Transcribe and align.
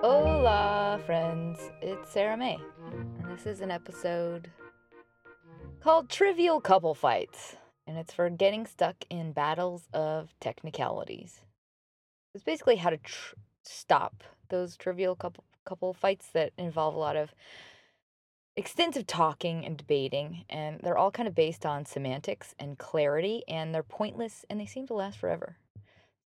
Hola, 0.00 1.00
friends. 1.06 1.60
It's 1.80 2.10
Sarah 2.10 2.36
May, 2.36 2.58
and 2.90 3.30
this 3.30 3.46
is 3.46 3.60
an 3.60 3.70
episode 3.70 4.50
called 5.80 6.08
Trivial 6.08 6.60
Couple 6.60 6.96
Fights, 6.96 7.54
and 7.86 7.96
it's 7.96 8.12
for 8.12 8.28
getting 8.30 8.66
stuck 8.66 8.96
in 9.08 9.30
battles 9.30 9.86
of 9.92 10.34
technicalities. 10.40 11.42
It's 12.34 12.42
basically 12.42 12.76
how 12.76 12.90
to 12.90 12.96
tr- 12.96 13.36
stop 13.62 14.24
those 14.48 14.76
trivial 14.76 15.14
couple 15.14 15.44
couple 15.64 15.94
fights 15.94 16.26
that 16.32 16.50
involve 16.58 16.96
a 16.96 16.98
lot 16.98 17.14
of 17.14 17.32
extensive 18.58 19.06
talking 19.06 19.64
and 19.64 19.76
debating, 19.76 20.44
and 20.50 20.80
they're 20.82 20.98
all 20.98 21.12
kind 21.12 21.28
of 21.28 21.34
based 21.34 21.64
on 21.64 21.86
semantics 21.86 22.56
and 22.58 22.76
clarity, 22.76 23.44
and 23.46 23.72
they're 23.72 23.84
pointless 23.84 24.44
and 24.50 24.60
they 24.60 24.66
seem 24.66 24.84
to 24.88 24.94
last 24.94 25.16
forever. 25.16 25.56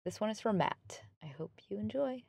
This 0.05 0.21
one 0.21 0.29
is 0.29 0.41
for 0.41 0.53
Matt. 0.53 1.03
I 1.23 1.29
hope 1.29 1.53
you 1.69 1.79
enjoy. 1.79 2.25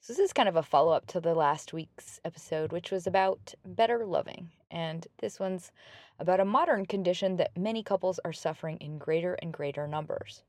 So, 0.00 0.12
this 0.12 0.20
is 0.20 0.34
kind 0.34 0.48
of 0.48 0.56
a 0.56 0.62
follow 0.62 0.92
up 0.92 1.06
to 1.08 1.20
the 1.20 1.34
last 1.34 1.72
week's 1.72 2.20
episode, 2.22 2.70
which 2.70 2.90
was 2.90 3.06
about 3.06 3.54
better 3.64 4.04
loving. 4.04 4.50
And 4.70 5.06
this 5.20 5.40
one's 5.40 5.72
about 6.18 6.40
a 6.40 6.44
modern 6.44 6.84
condition 6.84 7.36
that 7.36 7.56
many 7.56 7.82
couples 7.82 8.20
are 8.26 8.32
suffering 8.34 8.76
in 8.76 8.98
greater 8.98 9.34
and 9.40 9.54
greater 9.54 9.88
numbers. 9.88 10.42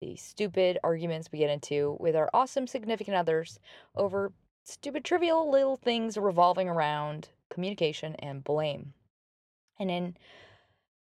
The 0.00 0.14
stupid 0.14 0.78
arguments 0.84 1.30
we 1.32 1.40
get 1.40 1.50
into 1.50 1.96
with 1.98 2.14
our 2.14 2.30
awesome 2.32 2.68
significant 2.68 3.16
others 3.16 3.58
over 3.96 4.32
stupid, 4.62 5.04
trivial 5.04 5.50
little 5.50 5.76
things 5.76 6.16
revolving 6.16 6.68
around 6.68 7.30
communication 7.50 8.14
and 8.16 8.44
blame. 8.44 8.92
And 9.78 9.90
in 9.90 10.16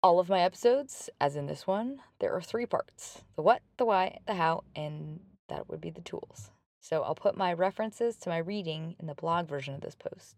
all 0.04 0.20
of 0.20 0.30
my 0.30 0.42
episodes, 0.42 1.10
as 1.20 1.36
in 1.36 1.48
this 1.48 1.68
one, 1.68 2.00
there 2.20 2.34
are 2.34 2.42
three 2.42 2.66
parts 2.66 3.22
the 3.36 3.42
what, 3.42 3.62
the 3.78 3.86
why, 3.86 4.20
the 4.26 4.36
how, 4.36 4.64
and 4.76 5.20
that 5.50 5.70
would 5.70 5.82
be 5.82 5.90
the 5.90 6.02
tools. 6.02 6.52
So 6.82 7.04
I'll 7.04 7.16
put 7.16 7.36
my 7.36 7.52
references 7.54 8.16
to 8.18 8.30
my 8.30 8.38
reading 8.38 8.96
in 9.00 9.08
the 9.08 9.16
blog 9.16 9.48
version 9.48 9.74
of 9.74 9.82
this 9.82 9.96
post. 9.96 10.36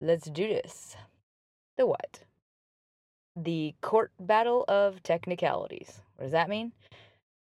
Let's 0.00 0.30
do 0.30 0.48
this. 0.48 0.96
The 1.76 1.86
what? 1.86 2.20
The 3.36 3.74
court 3.82 4.12
battle 4.18 4.64
of 4.68 5.02
technicalities. 5.02 6.00
What 6.16 6.24
does 6.24 6.32
that 6.32 6.48
mean? 6.48 6.72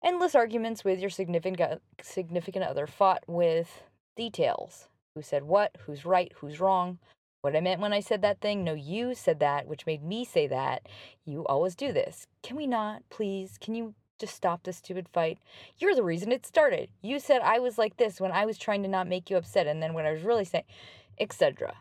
Endless 0.02 0.34
arguments 0.34 0.82
with 0.84 0.98
your 0.98 1.10
significant 1.10 1.82
significant 2.00 2.64
other 2.64 2.86
fought 2.86 3.24
with 3.26 3.82
details. 4.16 4.88
Who 5.14 5.22
said 5.22 5.42
what, 5.42 5.76
who's 5.80 6.06
right, 6.06 6.32
who's 6.36 6.60
wrong, 6.60 6.98
what 7.42 7.56
I 7.56 7.60
meant 7.60 7.80
when 7.80 7.92
I 7.92 8.00
said 8.00 8.22
that 8.22 8.40
thing. 8.40 8.64
No, 8.64 8.74
you 8.74 9.14
said 9.14 9.40
that, 9.40 9.66
which 9.66 9.86
made 9.86 10.02
me 10.02 10.24
say 10.24 10.46
that. 10.46 10.86
You 11.24 11.46
always 11.46 11.74
do 11.74 11.92
this. 11.92 12.26
Can 12.42 12.56
we 12.56 12.66
not, 12.66 13.02
please? 13.10 13.56
Can 13.58 13.74
you 13.74 13.94
just 14.18 14.34
stop 14.34 14.62
this 14.62 14.76
stupid 14.76 15.08
fight? 15.08 15.38
You're 15.78 15.94
the 15.94 16.02
reason 16.02 16.32
it 16.32 16.44
started. 16.44 16.90
You 17.00 17.18
said 17.18 17.40
I 17.42 17.58
was 17.58 17.78
like 17.78 17.96
this 17.96 18.20
when 18.20 18.32
I 18.32 18.44
was 18.44 18.58
trying 18.58 18.82
to 18.82 18.88
not 18.88 19.08
make 19.08 19.30
you 19.30 19.36
upset, 19.36 19.66
and 19.66 19.82
then 19.82 19.94
when 19.94 20.04
I 20.06 20.12
was 20.12 20.22
really 20.22 20.44
saying, 20.44 20.64
etc. 21.18 21.74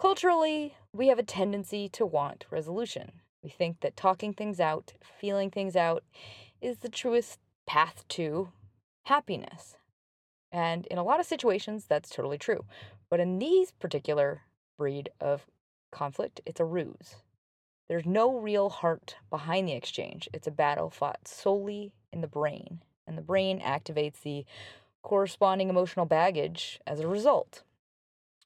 Culturally, 0.00 0.74
we 0.92 1.08
have 1.08 1.18
a 1.18 1.24
tendency 1.24 1.88
to 1.90 2.04
want 2.06 2.46
resolution. 2.50 3.12
We 3.42 3.50
think 3.50 3.80
that 3.80 3.96
talking 3.96 4.32
things 4.32 4.58
out, 4.58 4.94
feeling 5.20 5.50
things 5.50 5.76
out, 5.76 6.02
is 6.60 6.78
the 6.78 6.88
truest 6.88 7.38
path 7.66 8.04
to 8.08 8.48
happiness. 9.04 9.76
And 10.50 10.86
in 10.86 10.98
a 10.98 11.04
lot 11.04 11.20
of 11.20 11.26
situations, 11.26 11.86
that's 11.88 12.10
totally 12.10 12.38
true. 12.38 12.64
But 13.10 13.20
in 13.20 13.38
these 13.38 13.70
particular 13.70 14.42
breed 14.78 15.10
of 15.20 15.44
conflict, 15.90 16.40
it's 16.46 16.60
a 16.60 16.64
ruse. 16.64 17.16
There's 17.88 18.06
no 18.06 18.38
real 18.38 18.70
heart 18.70 19.16
behind 19.28 19.68
the 19.68 19.72
exchange. 19.72 20.28
It's 20.32 20.46
a 20.46 20.52
battle 20.52 20.88
fought 20.88 21.26
solely 21.26 21.92
in 22.12 22.20
the 22.20 22.26
brain, 22.26 22.82
and 23.06 23.18
the 23.18 23.22
brain 23.22 23.60
activates 23.60 24.22
the 24.22 24.46
corresponding 25.02 25.68
emotional 25.68 26.06
baggage 26.06 26.80
as 26.86 27.00
a 27.00 27.08
result, 27.08 27.62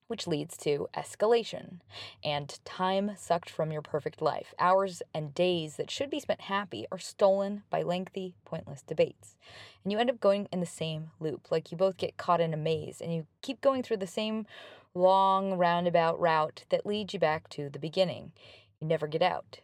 which 0.07 0.27
leads 0.27 0.57
to 0.59 0.87
escalation 0.97 1.81
and 2.23 2.61
time 2.65 3.13
sucked 3.17 3.51
from 3.51 3.73
your 3.73 3.83
perfect 3.83 4.23
life. 4.23 4.55
Hours 4.59 5.03
and 5.13 5.35
days 5.35 5.77
that 5.77 5.91
should 5.91 6.11
be 6.11 6.21
spent 6.21 6.43
happy 6.43 6.87
are 6.93 6.99
stolen 6.99 7.63
by 7.69 7.83
lengthy, 7.83 8.35
pointless 8.45 8.83
debates. 8.83 9.37
And 9.83 9.91
you 9.91 9.99
end 9.99 10.11
up 10.11 10.21
going 10.21 10.49
in 10.53 10.61
the 10.61 10.67
same 10.67 11.11
loop, 11.19 11.51
like 11.51 11.73
you 11.73 11.77
both 11.77 11.97
get 11.97 12.17
caught 12.17 12.41
in 12.41 12.55
a 12.55 12.59
maze 12.59 13.01
and 13.01 13.13
you 13.13 13.27
keep 13.41 13.61
going 13.61 13.83
through 13.83 13.97
the 13.97 14.07
same 14.07 14.47
long 14.95 15.55
roundabout 15.55 16.21
route 16.21 16.65
that 16.71 16.87
leads 16.87 17.15
you 17.15 17.21
back 17.21 17.49
to 17.51 17.69
the 17.69 17.79
beginning. 17.79 18.33
You 18.81 18.87
never 18.87 19.07
get 19.07 19.23
out. 19.23 19.61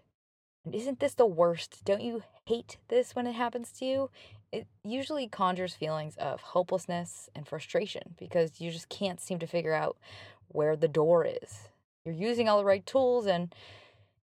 And 0.64 0.74
isn't 0.74 1.00
this 1.00 1.14
the 1.14 1.26
worst? 1.26 1.84
Don't 1.84 2.02
you 2.02 2.22
hate 2.44 2.78
this 2.88 3.14
when 3.14 3.26
it 3.26 3.32
happens 3.34 3.72
to 3.72 3.84
you? 3.84 4.10
It 4.52 4.66
usually 4.82 5.28
conjures 5.28 5.74
feelings 5.74 6.16
of 6.16 6.40
hopelessness 6.40 7.28
and 7.34 7.46
frustration 7.46 8.14
because 8.18 8.60
you 8.60 8.70
just 8.70 8.88
can't 8.88 9.20
seem 9.20 9.38
to 9.38 9.46
figure 9.46 9.74
out 9.74 9.98
where 10.48 10.76
the 10.76 10.88
door 10.88 11.26
is. 11.26 11.68
You're 12.04 12.14
using 12.14 12.48
all 12.48 12.58
the 12.58 12.64
right 12.64 12.84
tools 12.86 13.26
and 13.26 13.54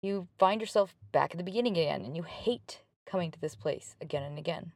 you 0.00 0.28
find 0.38 0.60
yourself 0.60 0.94
back 1.12 1.32
at 1.32 1.38
the 1.38 1.44
beginning 1.44 1.76
again 1.76 2.02
and 2.02 2.16
you 2.16 2.22
hate 2.22 2.80
coming 3.04 3.30
to 3.30 3.40
this 3.40 3.54
place 3.54 3.96
again 4.00 4.22
and 4.22 4.38
again. 4.38 4.72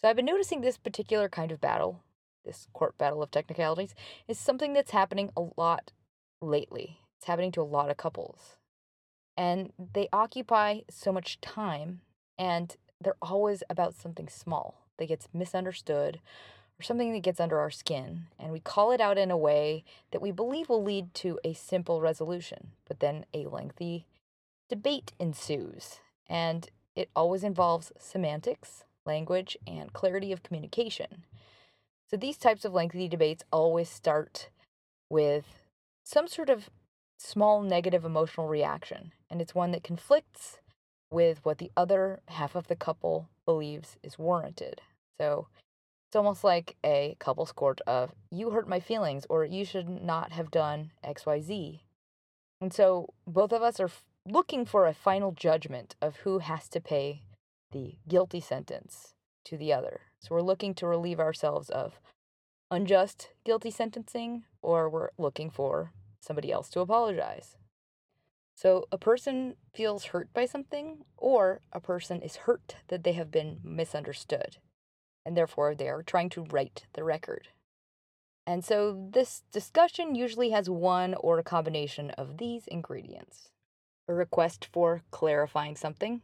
So 0.00 0.08
I've 0.08 0.16
been 0.16 0.24
noticing 0.24 0.60
this 0.60 0.78
particular 0.78 1.28
kind 1.28 1.52
of 1.52 1.60
battle 1.60 2.02
this 2.48 2.66
court 2.72 2.98
battle 2.98 3.22
of 3.22 3.30
technicalities, 3.30 3.94
is 4.26 4.38
something 4.38 4.72
that's 4.72 4.90
happening 4.90 5.30
a 5.36 5.44
lot 5.56 5.92
lately. 6.40 6.98
It's 7.16 7.26
happening 7.26 7.52
to 7.52 7.60
a 7.60 7.62
lot 7.62 7.90
of 7.90 7.96
couples. 7.96 8.56
And 9.36 9.72
they 9.78 10.08
occupy 10.12 10.80
so 10.90 11.12
much 11.12 11.40
time, 11.40 12.00
and 12.36 12.74
they're 13.00 13.14
always 13.22 13.62
about 13.70 13.94
something 13.94 14.28
small 14.28 14.86
that 14.96 15.06
gets 15.06 15.28
misunderstood 15.32 16.20
or 16.78 16.82
something 16.82 17.12
that 17.12 17.22
gets 17.22 17.38
under 17.38 17.58
our 17.58 17.70
skin. 17.70 18.24
And 18.38 18.50
we 18.50 18.60
call 18.60 18.90
it 18.92 19.00
out 19.00 19.18
in 19.18 19.30
a 19.30 19.36
way 19.36 19.84
that 20.10 20.22
we 20.22 20.32
believe 20.32 20.68
will 20.68 20.82
lead 20.82 21.14
to 21.14 21.38
a 21.44 21.52
simple 21.52 22.00
resolution, 22.00 22.72
but 22.86 23.00
then 23.00 23.26
a 23.34 23.46
lengthy 23.46 24.06
debate 24.68 25.12
ensues. 25.18 26.00
And 26.28 26.68
it 26.96 27.10
always 27.14 27.44
involves 27.44 27.92
semantics, 27.98 28.84
language, 29.06 29.56
and 29.66 29.92
clarity 29.92 30.32
of 30.32 30.42
communication. 30.42 31.24
So 32.10 32.16
these 32.16 32.38
types 32.38 32.64
of 32.64 32.72
lengthy 32.72 33.06
debates 33.06 33.44
always 33.52 33.90
start 33.90 34.48
with 35.10 35.44
some 36.04 36.26
sort 36.26 36.48
of 36.48 36.70
small 37.18 37.60
negative 37.60 38.04
emotional 38.04 38.48
reaction, 38.48 39.12
and 39.28 39.42
it's 39.42 39.54
one 39.54 39.72
that 39.72 39.82
conflicts 39.82 40.58
with 41.10 41.44
what 41.44 41.58
the 41.58 41.70
other 41.76 42.20
half 42.28 42.54
of 42.54 42.68
the 42.68 42.76
couple 42.76 43.28
believes 43.44 43.96
is 44.02 44.18
warranted. 44.18 44.80
So 45.20 45.48
it's 46.08 46.16
almost 46.16 46.44
like 46.44 46.76
a 46.84 47.16
couple's 47.18 47.52
court 47.52 47.80
of 47.86 48.14
you 48.30 48.50
hurt 48.50 48.68
my 48.68 48.80
feelings 48.80 49.26
or 49.28 49.44
you 49.44 49.64
should 49.64 49.88
not 49.88 50.32
have 50.32 50.50
done 50.50 50.92
XYZ. 51.04 51.80
And 52.60 52.72
so 52.72 53.12
both 53.26 53.52
of 53.52 53.62
us 53.62 53.78
are 53.80 53.90
looking 54.26 54.64
for 54.64 54.86
a 54.86 54.94
final 54.94 55.32
judgment 55.32 55.96
of 56.00 56.16
who 56.16 56.38
has 56.38 56.68
to 56.70 56.80
pay 56.80 57.22
the 57.72 57.96
guilty 58.08 58.40
sentence 58.40 59.14
to 59.48 59.56
the 59.56 59.72
other. 59.72 60.00
So 60.20 60.34
we're 60.34 60.42
looking 60.42 60.74
to 60.74 60.86
relieve 60.86 61.20
ourselves 61.20 61.70
of 61.70 62.00
unjust 62.70 63.30
guilty 63.44 63.70
sentencing, 63.70 64.44
or 64.62 64.88
we're 64.90 65.10
looking 65.16 65.50
for 65.50 65.92
somebody 66.20 66.52
else 66.52 66.68
to 66.70 66.80
apologize. 66.80 67.56
So 68.54 68.86
a 68.90 68.98
person 68.98 69.54
feels 69.72 70.06
hurt 70.06 70.32
by 70.34 70.44
something, 70.44 71.04
or 71.16 71.60
a 71.72 71.80
person 71.80 72.20
is 72.20 72.36
hurt 72.36 72.76
that 72.88 73.04
they 73.04 73.12
have 73.12 73.30
been 73.30 73.60
misunderstood, 73.62 74.58
and 75.24 75.36
therefore 75.36 75.74
they 75.74 75.88
are 75.88 76.02
trying 76.02 76.28
to 76.30 76.44
right 76.50 76.84
the 76.92 77.04
record. 77.04 77.48
And 78.46 78.64
so 78.64 79.08
this 79.12 79.44
discussion 79.52 80.14
usually 80.14 80.50
has 80.50 80.68
one 80.68 81.14
or 81.14 81.38
a 81.38 81.44
combination 81.44 82.10
of 82.10 82.38
these 82.38 82.66
ingredients 82.66 83.50
a 84.08 84.14
request 84.14 84.66
for 84.72 85.02
clarifying 85.10 85.76
something, 85.76 86.22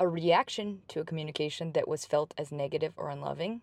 a 0.00 0.08
reaction 0.08 0.82
to 0.88 1.00
a 1.00 1.04
communication 1.04 1.72
that 1.72 1.88
was 1.88 2.04
felt 2.04 2.34
as 2.38 2.52
negative 2.52 2.92
or 2.96 3.10
unloving, 3.10 3.62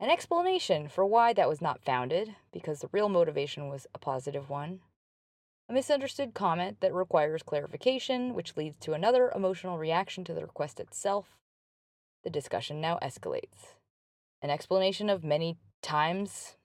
an 0.00 0.10
explanation 0.10 0.88
for 0.88 1.04
why 1.06 1.32
that 1.32 1.48
was 1.48 1.60
not 1.60 1.84
founded, 1.84 2.34
because 2.52 2.80
the 2.80 2.88
real 2.92 3.08
motivation 3.08 3.68
was 3.68 3.86
a 3.94 3.98
positive 3.98 4.48
one, 4.48 4.80
a 5.68 5.72
misunderstood 5.72 6.34
comment 6.34 6.78
that 6.80 6.94
requires 6.94 7.42
clarification, 7.42 8.32
which 8.34 8.56
leads 8.56 8.78
to 8.80 8.94
another 8.94 9.30
emotional 9.34 9.76
reaction 9.76 10.24
to 10.24 10.32
the 10.32 10.42
request 10.42 10.80
itself. 10.80 11.36
The 12.24 12.30
discussion 12.30 12.80
now 12.80 12.98
escalates. 13.02 13.74
An 14.40 14.50
explanation 14.50 15.10
of 15.10 15.24
many 15.24 15.58
times, 15.82 16.56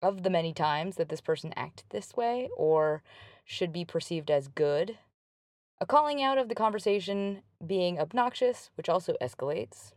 of 0.00 0.22
the 0.22 0.30
many 0.30 0.52
times 0.52 0.96
that 0.96 1.08
this 1.08 1.20
person 1.20 1.52
acted 1.56 1.86
this 1.90 2.16
way 2.16 2.48
or 2.56 3.02
should 3.44 3.72
be 3.72 3.84
perceived 3.84 4.30
as 4.30 4.48
good. 4.48 4.98
A 5.80 5.86
calling 5.86 6.20
out 6.20 6.38
of 6.38 6.48
the 6.48 6.56
conversation 6.56 7.42
being 7.64 8.00
obnoxious, 8.00 8.70
which 8.74 8.88
also 8.88 9.14
escalates. 9.22 9.92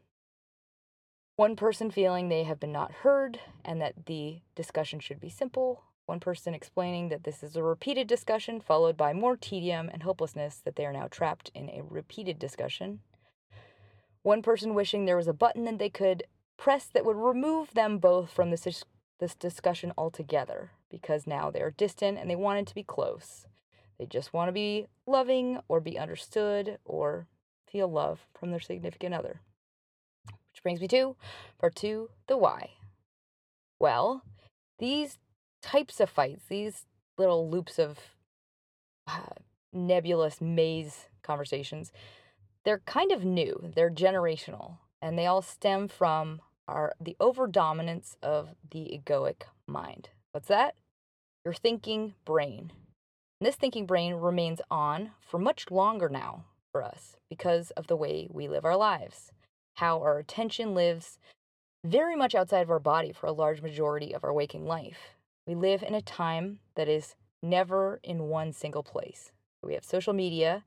One 1.37 1.55
person 1.55 1.89
feeling 1.89 2.29
they 2.29 2.43
have 2.43 2.59
been 2.59 2.71
not 2.71 2.91
heard 2.91 3.39
and 3.65 3.81
that 3.81 4.05
the 4.05 4.41
discussion 4.53 4.99
should 4.99 5.19
be 5.19 5.29
simple. 5.29 5.81
One 6.05 6.19
person 6.19 6.53
explaining 6.53 7.09
that 7.09 7.23
this 7.23 7.41
is 7.41 7.55
a 7.55 7.63
repeated 7.63 8.05
discussion, 8.05 8.61
followed 8.61 8.95
by 8.95 9.13
more 9.13 9.35
tedium 9.35 9.89
and 9.91 10.03
hopelessness 10.03 10.61
that 10.65 10.75
they 10.75 10.85
are 10.85 10.93
now 10.93 11.07
trapped 11.09 11.49
in 11.55 11.67
a 11.69 11.81
repeated 11.81 12.37
discussion. 12.37 12.99
One 14.21 14.43
person 14.43 14.75
wishing 14.75 15.05
there 15.05 15.17
was 15.17 15.27
a 15.27 15.33
button 15.33 15.65
that 15.65 15.79
they 15.79 15.89
could 15.89 16.25
press 16.57 16.85
that 16.93 17.05
would 17.05 17.17
remove 17.17 17.73
them 17.73 17.97
both 17.97 18.31
from 18.31 18.51
this, 18.51 18.85
this 19.19 19.33
discussion 19.33 19.93
altogether 19.97 20.73
because 20.91 21.25
now 21.25 21.49
they 21.49 21.61
are 21.61 21.71
distant 21.71 22.19
and 22.19 22.29
they 22.29 22.35
wanted 22.35 22.67
to 22.67 22.75
be 22.75 22.83
close. 22.83 23.47
They 24.01 24.07
just 24.07 24.33
want 24.33 24.47
to 24.47 24.51
be 24.51 24.87
loving 25.05 25.59
or 25.67 25.79
be 25.79 25.99
understood 25.99 26.79
or 26.85 27.27
feel 27.71 27.87
love 27.87 28.25
from 28.33 28.49
their 28.49 28.59
significant 28.59 29.13
other. 29.13 29.41
Which 30.25 30.63
brings 30.63 30.81
me 30.81 30.87
to 30.87 31.15
part 31.59 31.75
two 31.75 32.09
the 32.25 32.35
why. 32.35 32.71
Well, 33.79 34.23
these 34.79 35.19
types 35.61 35.99
of 35.99 36.09
fights, 36.09 36.45
these 36.49 36.87
little 37.19 37.47
loops 37.47 37.77
of 37.77 37.99
uh, 39.05 39.35
nebulous 39.71 40.41
maze 40.41 41.05
conversations, 41.21 41.91
they're 42.65 42.81
kind 42.87 43.11
of 43.11 43.23
new. 43.23 43.71
They're 43.75 43.91
generational, 43.91 44.77
and 44.99 45.15
they 45.15 45.27
all 45.27 45.43
stem 45.43 45.87
from 45.87 46.41
our 46.67 46.95
the 46.99 47.15
overdominance 47.21 48.15
of 48.23 48.55
the 48.71 48.99
egoic 48.99 49.43
mind. 49.67 50.09
What's 50.31 50.47
that? 50.47 50.73
Your 51.45 51.53
thinking 51.53 52.15
brain. 52.25 52.71
And 53.41 53.47
this 53.47 53.55
thinking 53.55 53.87
brain 53.87 54.13
remains 54.13 54.61
on 54.69 55.13
for 55.19 55.39
much 55.39 55.71
longer 55.71 56.07
now 56.07 56.45
for 56.71 56.83
us 56.83 57.17
because 57.27 57.71
of 57.71 57.87
the 57.87 57.95
way 57.95 58.27
we 58.29 58.47
live 58.47 58.65
our 58.65 58.77
lives, 58.77 59.31
how 59.77 59.99
our 59.99 60.19
attention 60.19 60.75
lives 60.75 61.17
very 61.83 62.15
much 62.15 62.35
outside 62.35 62.61
of 62.61 62.69
our 62.69 62.77
body 62.77 63.11
for 63.11 63.25
a 63.25 63.31
large 63.31 63.63
majority 63.63 64.13
of 64.13 64.23
our 64.23 64.31
waking 64.31 64.67
life. 64.67 65.15
We 65.47 65.55
live 65.55 65.81
in 65.81 65.95
a 65.95 66.03
time 66.03 66.59
that 66.75 66.87
is 66.87 67.15
never 67.41 67.99
in 68.03 68.29
one 68.29 68.53
single 68.53 68.83
place. 68.83 69.31
We 69.63 69.73
have 69.73 69.83
social 69.83 70.13
media 70.13 70.63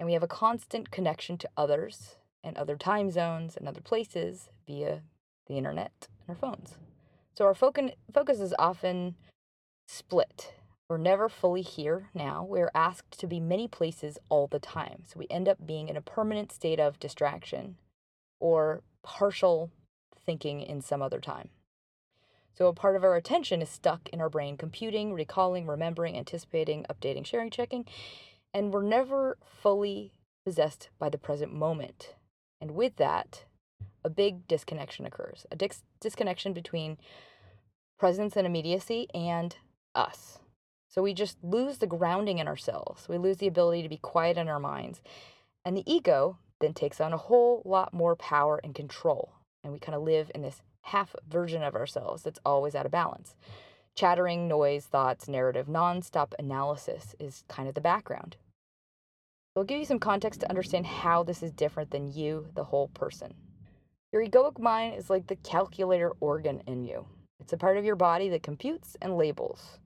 and 0.00 0.06
we 0.06 0.14
have 0.14 0.22
a 0.22 0.28
constant 0.28 0.90
connection 0.90 1.36
to 1.36 1.50
others 1.58 2.16
and 2.42 2.56
other 2.56 2.76
time 2.78 3.10
zones 3.10 3.54
and 3.54 3.68
other 3.68 3.82
places 3.82 4.48
via 4.66 5.02
the 5.46 5.58
internet 5.58 6.08
and 6.26 6.30
our 6.30 6.40
phones. 6.40 6.78
So 7.36 7.44
our 7.44 7.54
focus 7.54 8.40
is 8.40 8.54
often 8.58 9.14
split. 9.86 10.54
We're 10.88 10.96
never 10.96 11.28
fully 11.28 11.60
here 11.60 12.08
now. 12.14 12.46
We're 12.48 12.70
asked 12.74 13.18
to 13.20 13.26
be 13.26 13.40
many 13.40 13.68
places 13.68 14.18
all 14.30 14.46
the 14.46 14.58
time. 14.58 15.02
So 15.06 15.18
we 15.18 15.26
end 15.28 15.46
up 15.46 15.66
being 15.66 15.88
in 15.88 15.96
a 15.96 16.00
permanent 16.00 16.50
state 16.50 16.80
of 16.80 16.98
distraction 16.98 17.76
or 18.40 18.82
partial 19.02 19.70
thinking 20.24 20.62
in 20.62 20.80
some 20.80 21.02
other 21.02 21.20
time. 21.20 21.50
So 22.54 22.66
a 22.68 22.72
part 22.72 22.96
of 22.96 23.04
our 23.04 23.16
attention 23.16 23.60
is 23.60 23.68
stuck 23.68 24.08
in 24.08 24.20
our 24.20 24.30
brain, 24.30 24.56
computing, 24.56 25.12
recalling, 25.12 25.66
remembering, 25.66 26.16
anticipating, 26.16 26.86
updating, 26.90 27.24
sharing, 27.24 27.50
checking, 27.50 27.84
and 28.54 28.72
we're 28.72 28.82
never 28.82 29.36
fully 29.44 30.12
possessed 30.44 30.88
by 30.98 31.08
the 31.08 31.18
present 31.18 31.52
moment. 31.52 32.14
And 32.60 32.72
with 32.72 32.96
that, 32.96 33.44
a 34.02 34.10
big 34.10 34.48
disconnection 34.48 35.04
occurs 35.04 35.46
a 35.50 35.56
dis- 35.56 35.84
disconnection 36.00 36.52
between 36.52 36.96
presence 37.98 38.36
and 38.36 38.46
immediacy 38.46 39.06
and 39.14 39.54
us. 39.94 40.38
So 40.88 41.02
we 41.02 41.12
just 41.14 41.36
lose 41.42 41.78
the 41.78 41.86
grounding 41.86 42.38
in 42.38 42.48
ourselves. 42.48 43.08
We 43.08 43.18
lose 43.18 43.38
the 43.38 43.46
ability 43.46 43.82
to 43.82 43.88
be 43.88 43.98
quiet 43.98 44.38
in 44.38 44.48
our 44.48 44.60
minds. 44.60 45.02
And 45.64 45.76
the 45.76 45.90
ego 45.90 46.38
then 46.60 46.72
takes 46.72 47.00
on 47.00 47.12
a 47.12 47.18
whole 47.18 47.62
lot 47.64 47.92
more 47.92 48.16
power 48.16 48.60
and 48.64 48.74
control. 48.74 49.32
And 49.62 49.72
we 49.72 49.78
kind 49.78 49.94
of 49.94 50.02
live 50.02 50.30
in 50.34 50.42
this 50.42 50.62
half 50.82 51.14
version 51.28 51.62
of 51.62 51.74
ourselves 51.74 52.22
that's 52.22 52.40
always 52.44 52.74
out 52.74 52.86
of 52.86 52.92
balance. 52.92 53.36
Chattering, 53.94 54.48
noise, 54.48 54.86
thoughts, 54.86 55.28
narrative, 55.28 55.66
nonstop 55.66 56.32
analysis 56.38 57.14
is 57.18 57.44
kind 57.48 57.68
of 57.68 57.74
the 57.74 57.80
background. 57.80 58.36
I'll 59.56 59.64
give 59.64 59.78
you 59.78 59.84
some 59.84 59.98
context 59.98 60.40
to 60.40 60.48
understand 60.48 60.86
how 60.86 61.24
this 61.24 61.42
is 61.42 61.50
different 61.50 61.90
than 61.90 62.12
you, 62.12 62.46
the 62.54 62.64
whole 62.64 62.88
person. 62.88 63.34
Your 64.12 64.24
egoic 64.24 64.58
mind 64.58 64.94
is 64.94 65.10
like 65.10 65.26
the 65.26 65.36
calculator 65.36 66.12
organ 66.20 66.62
in 66.66 66.84
you. 66.84 67.06
It's 67.40 67.52
a 67.52 67.58
part 67.58 67.76
of 67.76 67.84
your 67.84 67.96
body 67.96 68.28
that 68.30 68.42
computes 68.42 68.96
and 69.02 69.18
labels. 69.18 69.78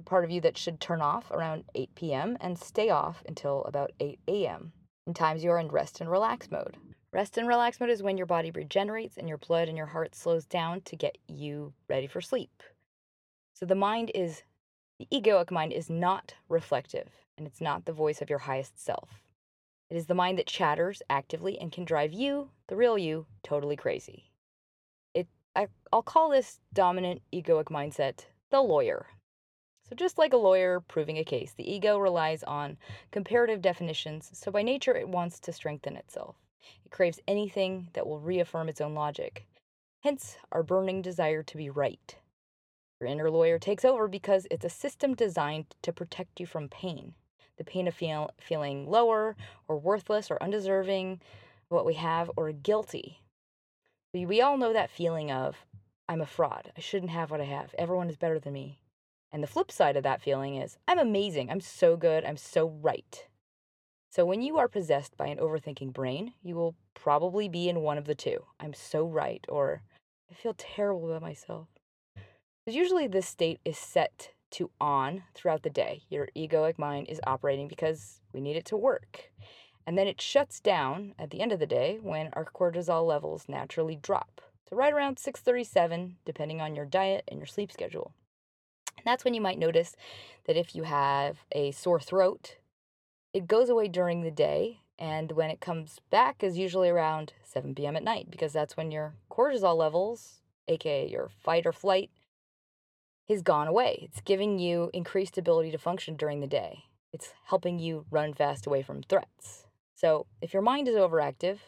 The 0.00 0.04
part 0.04 0.24
of 0.24 0.30
you 0.30 0.40
that 0.40 0.56
should 0.56 0.80
turn 0.80 1.02
off 1.02 1.30
around 1.30 1.64
8 1.74 1.94
p.m. 1.94 2.38
and 2.40 2.58
stay 2.58 2.88
off 2.88 3.22
until 3.28 3.64
about 3.64 3.92
8 4.00 4.18
a.m. 4.28 4.72
In 5.06 5.12
times 5.12 5.44
you 5.44 5.50
are 5.50 5.58
in 5.58 5.68
rest 5.68 6.00
and 6.00 6.10
relax 6.10 6.50
mode. 6.50 6.78
Rest 7.12 7.36
and 7.36 7.46
relax 7.46 7.78
mode 7.78 7.90
is 7.90 8.02
when 8.02 8.16
your 8.16 8.24
body 8.24 8.50
regenerates 8.50 9.18
and 9.18 9.28
your 9.28 9.36
blood 9.36 9.68
and 9.68 9.76
your 9.76 9.88
heart 9.88 10.14
slows 10.14 10.46
down 10.46 10.80
to 10.86 10.96
get 10.96 11.18
you 11.28 11.74
ready 11.86 12.06
for 12.06 12.22
sleep. 12.22 12.62
So 13.52 13.66
the 13.66 13.74
mind 13.74 14.10
is, 14.14 14.42
the 14.98 15.06
egoic 15.12 15.50
mind 15.50 15.74
is 15.74 15.90
not 15.90 16.34
reflective 16.48 17.10
and 17.36 17.46
it's 17.46 17.60
not 17.60 17.84
the 17.84 17.92
voice 17.92 18.22
of 18.22 18.30
your 18.30 18.38
highest 18.38 18.82
self. 18.82 19.22
It 19.90 19.98
is 19.98 20.06
the 20.06 20.14
mind 20.14 20.38
that 20.38 20.46
chatters 20.46 21.02
actively 21.10 21.58
and 21.58 21.70
can 21.70 21.84
drive 21.84 22.14
you, 22.14 22.48
the 22.68 22.76
real 22.76 22.96
you, 22.96 23.26
totally 23.42 23.76
crazy. 23.76 24.30
It, 25.12 25.28
I, 25.54 25.66
I'll 25.92 26.00
call 26.00 26.30
this 26.30 26.58
dominant 26.72 27.20
egoic 27.34 27.64
mindset 27.64 28.24
the 28.50 28.62
lawyer. 28.62 29.06
So, 29.90 29.96
just 29.96 30.18
like 30.18 30.32
a 30.32 30.36
lawyer 30.36 30.78
proving 30.78 31.18
a 31.18 31.24
case, 31.24 31.52
the 31.52 31.68
ego 31.68 31.98
relies 31.98 32.44
on 32.44 32.78
comparative 33.10 33.60
definitions, 33.60 34.30
so 34.32 34.52
by 34.52 34.62
nature 34.62 34.94
it 34.94 35.08
wants 35.08 35.40
to 35.40 35.52
strengthen 35.52 35.96
itself. 35.96 36.36
It 36.84 36.92
craves 36.92 37.18
anything 37.26 37.88
that 37.94 38.06
will 38.06 38.20
reaffirm 38.20 38.68
its 38.68 38.80
own 38.80 38.94
logic. 38.94 39.48
Hence, 40.04 40.36
our 40.52 40.62
burning 40.62 41.02
desire 41.02 41.42
to 41.42 41.56
be 41.56 41.70
right. 41.70 42.14
Your 43.00 43.10
inner 43.10 43.32
lawyer 43.32 43.58
takes 43.58 43.84
over 43.84 44.06
because 44.06 44.46
it's 44.48 44.64
a 44.64 44.70
system 44.70 45.14
designed 45.14 45.74
to 45.82 45.92
protect 45.92 46.38
you 46.38 46.46
from 46.46 46.68
pain 46.68 47.14
the 47.58 47.64
pain 47.64 47.86
of 47.86 47.94
feel, 47.94 48.30
feeling 48.40 48.88
lower 48.88 49.36
or 49.68 49.76
worthless 49.76 50.30
or 50.30 50.42
undeserving 50.42 51.20
what 51.68 51.84
we 51.84 51.92
have 51.92 52.30
or 52.34 52.52
guilty. 52.52 53.20
We, 54.14 54.24
we 54.24 54.40
all 54.40 54.56
know 54.56 54.72
that 54.72 54.88
feeling 54.88 55.30
of, 55.30 55.56
I'm 56.08 56.22
a 56.22 56.26
fraud. 56.26 56.72
I 56.74 56.80
shouldn't 56.80 57.10
have 57.10 57.30
what 57.30 57.40
I 57.42 57.44
have. 57.44 57.74
Everyone 57.76 58.08
is 58.08 58.16
better 58.16 58.38
than 58.38 58.54
me. 58.54 58.78
And 59.32 59.42
the 59.42 59.48
flip 59.48 59.70
side 59.70 59.96
of 59.96 60.02
that 60.02 60.20
feeling 60.20 60.56
is, 60.56 60.76
I'm 60.88 60.98
amazing. 60.98 61.50
I'm 61.50 61.60
so 61.60 61.96
good. 61.96 62.24
I'm 62.24 62.36
so 62.36 62.68
right. 62.68 63.26
So, 64.10 64.24
when 64.24 64.42
you 64.42 64.58
are 64.58 64.66
possessed 64.66 65.16
by 65.16 65.28
an 65.28 65.38
overthinking 65.38 65.92
brain, 65.92 66.32
you 66.42 66.56
will 66.56 66.74
probably 66.94 67.48
be 67.48 67.68
in 67.68 67.80
one 67.80 67.96
of 67.96 68.06
the 68.06 68.14
two 68.14 68.44
I'm 68.58 68.74
so 68.74 69.06
right, 69.06 69.44
or 69.48 69.82
I 70.28 70.34
feel 70.34 70.54
terrible 70.58 71.08
about 71.08 71.22
myself. 71.22 71.68
Because 72.14 72.76
usually 72.76 73.06
this 73.06 73.28
state 73.28 73.60
is 73.64 73.78
set 73.78 74.30
to 74.52 74.70
on 74.80 75.22
throughout 75.34 75.62
the 75.62 75.70
day. 75.70 76.02
Your 76.08 76.28
egoic 76.36 76.78
mind 76.78 77.08
is 77.08 77.20
operating 77.24 77.68
because 77.68 78.20
we 78.32 78.40
need 78.40 78.56
it 78.56 78.64
to 78.66 78.76
work. 78.76 79.30
And 79.86 79.96
then 79.96 80.06
it 80.06 80.20
shuts 80.20 80.60
down 80.60 81.14
at 81.18 81.30
the 81.30 81.40
end 81.40 81.52
of 81.52 81.58
the 81.58 81.66
day 81.66 81.98
when 82.02 82.30
our 82.32 82.44
cortisol 82.44 83.06
levels 83.06 83.48
naturally 83.48 83.96
drop. 83.96 84.40
So 84.68 84.76
right 84.76 84.92
around 84.92 85.18
637 85.18 86.16
depending 86.24 86.60
on 86.60 86.74
your 86.74 86.84
diet 86.84 87.24
and 87.28 87.38
your 87.38 87.46
sleep 87.46 87.72
schedule. 87.72 88.12
That's 89.04 89.24
when 89.24 89.34
you 89.34 89.40
might 89.40 89.58
notice 89.58 89.96
that 90.46 90.56
if 90.56 90.74
you 90.74 90.84
have 90.84 91.38
a 91.52 91.70
sore 91.72 92.00
throat 92.00 92.56
it 93.32 93.46
goes 93.46 93.68
away 93.68 93.88
during 93.88 94.22
the 94.22 94.30
day, 94.30 94.80
and 94.98 95.32
when 95.32 95.50
it 95.50 95.60
comes 95.60 96.00
back 96.10 96.42
is 96.42 96.58
usually 96.58 96.88
around 96.88 97.32
7 97.44 97.74
p.m. 97.74 97.96
at 97.96 98.02
night 98.02 98.30
because 98.30 98.52
that's 98.52 98.76
when 98.76 98.90
your 98.90 99.14
cortisol 99.30 99.76
levels, 99.76 100.40
aka 100.68 101.08
your 101.08 101.28
fight 101.28 101.64
or 101.64 101.72
flight, 101.72 102.10
has 103.28 103.42
gone 103.42 103.68
away. 103.68 104.00
It's 104.02 104.20
giving 104.20 104.58
you 104.58 104.90
increased 104.92 105.38
ability 105.38 105.70
to 105.70 105.78
function 105.78 106.16
during 106.16 106.40
the 106.40 106.46
day. 106.46 106.84
It's 107.12 107.32
helping 107.46 107.78
you 107.78 108.04
run 108.10 108.34
fast 108.34 108.66
away 108.66 108.82
from 108.82 109.02
threats. 109.02 109.66
So, 109.94 110.26
if 110.40 110.52
your 110.52 110.62
mind 110.62 110.88
is 110.88 110.96
overactive, 110.96 111.58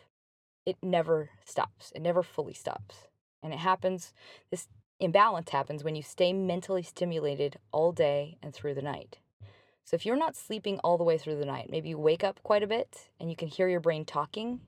it 0.66 0.76
never 0.82 1.30
stops. 1.44 1.92
It 1.94 2.02
never 2.02 2.22
fully 2.22 2.54
stops. 2.54 3.08
And 3.42 3.52
it 3.52 3.58
happens, 3.58 4.12
this 4.50 4.68
imbalance 5.02 5.50
happens 5.50 5.82
when 5.82 5.96
you 5.96 6.02
stay 6.02 6.32
mentally 6.32 6.82
stimulated 6.82 7.58
all 7.72 7.92
day 7.92 8.38
and 8.42 8.54
through 8.54 8.74
the 8.74 8.82
night. 8.82 9.18
So 9.84 9.96
if 9.96 10.06
you're 10.06 10.16
not 10.16 10.36
sleeping 10.36 10.78
all 10.78 10.96
the 10.96 11.04
way 11.04 11.18
through 11.18 11.38
the 11.38 11.44
night, 11.44 11.68
maybe 11.68 11.88
you 11.88 11.98
wake 11.98 12.22
up 12.22 12.40
quite 12.42 12.62
a 12.62 12.68
bit 12.68 13.10
and 13.18 13.28
you 13.28 13.36
can 13.36 13.48
hear 13.48 13.68
your 13.68 13.80
brain 13.80 14.04
talking, 14.04 14.60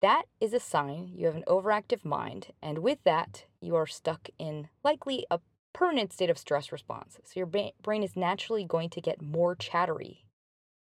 that 0.00 0.22
is 0.40 0.52
a 0.52 0.60
sign 0.60 1.12
you 1.14 1.26
have 1.26 1.36
an 1.36 1.44
overactive 1.46 2.04
mind. 2.04 2.48
And 2.62 2.78
with 2.78 2.98
that, 3.04 3.44
you 3.60 3.76
are 3.76 3.86
stuck 3.86 4.28
in 4.38 4.68
likely 4.82 5.26
a 5.30 5.40
permanent 5.74 6.12
state 6.12 6.30
of 6.30 6.38
stress 6.38 6.72
response. 6.72 7.18
So 7.24 7.32
your 7.36 7.46
brain 7.46 8.02
is 8.02 8.16
naturally 8.16 8.64
going 8.64 8.88
to 8.90 9.00
get 9.02 9.20
more 9.20 9.54
chattery 9.54 10.24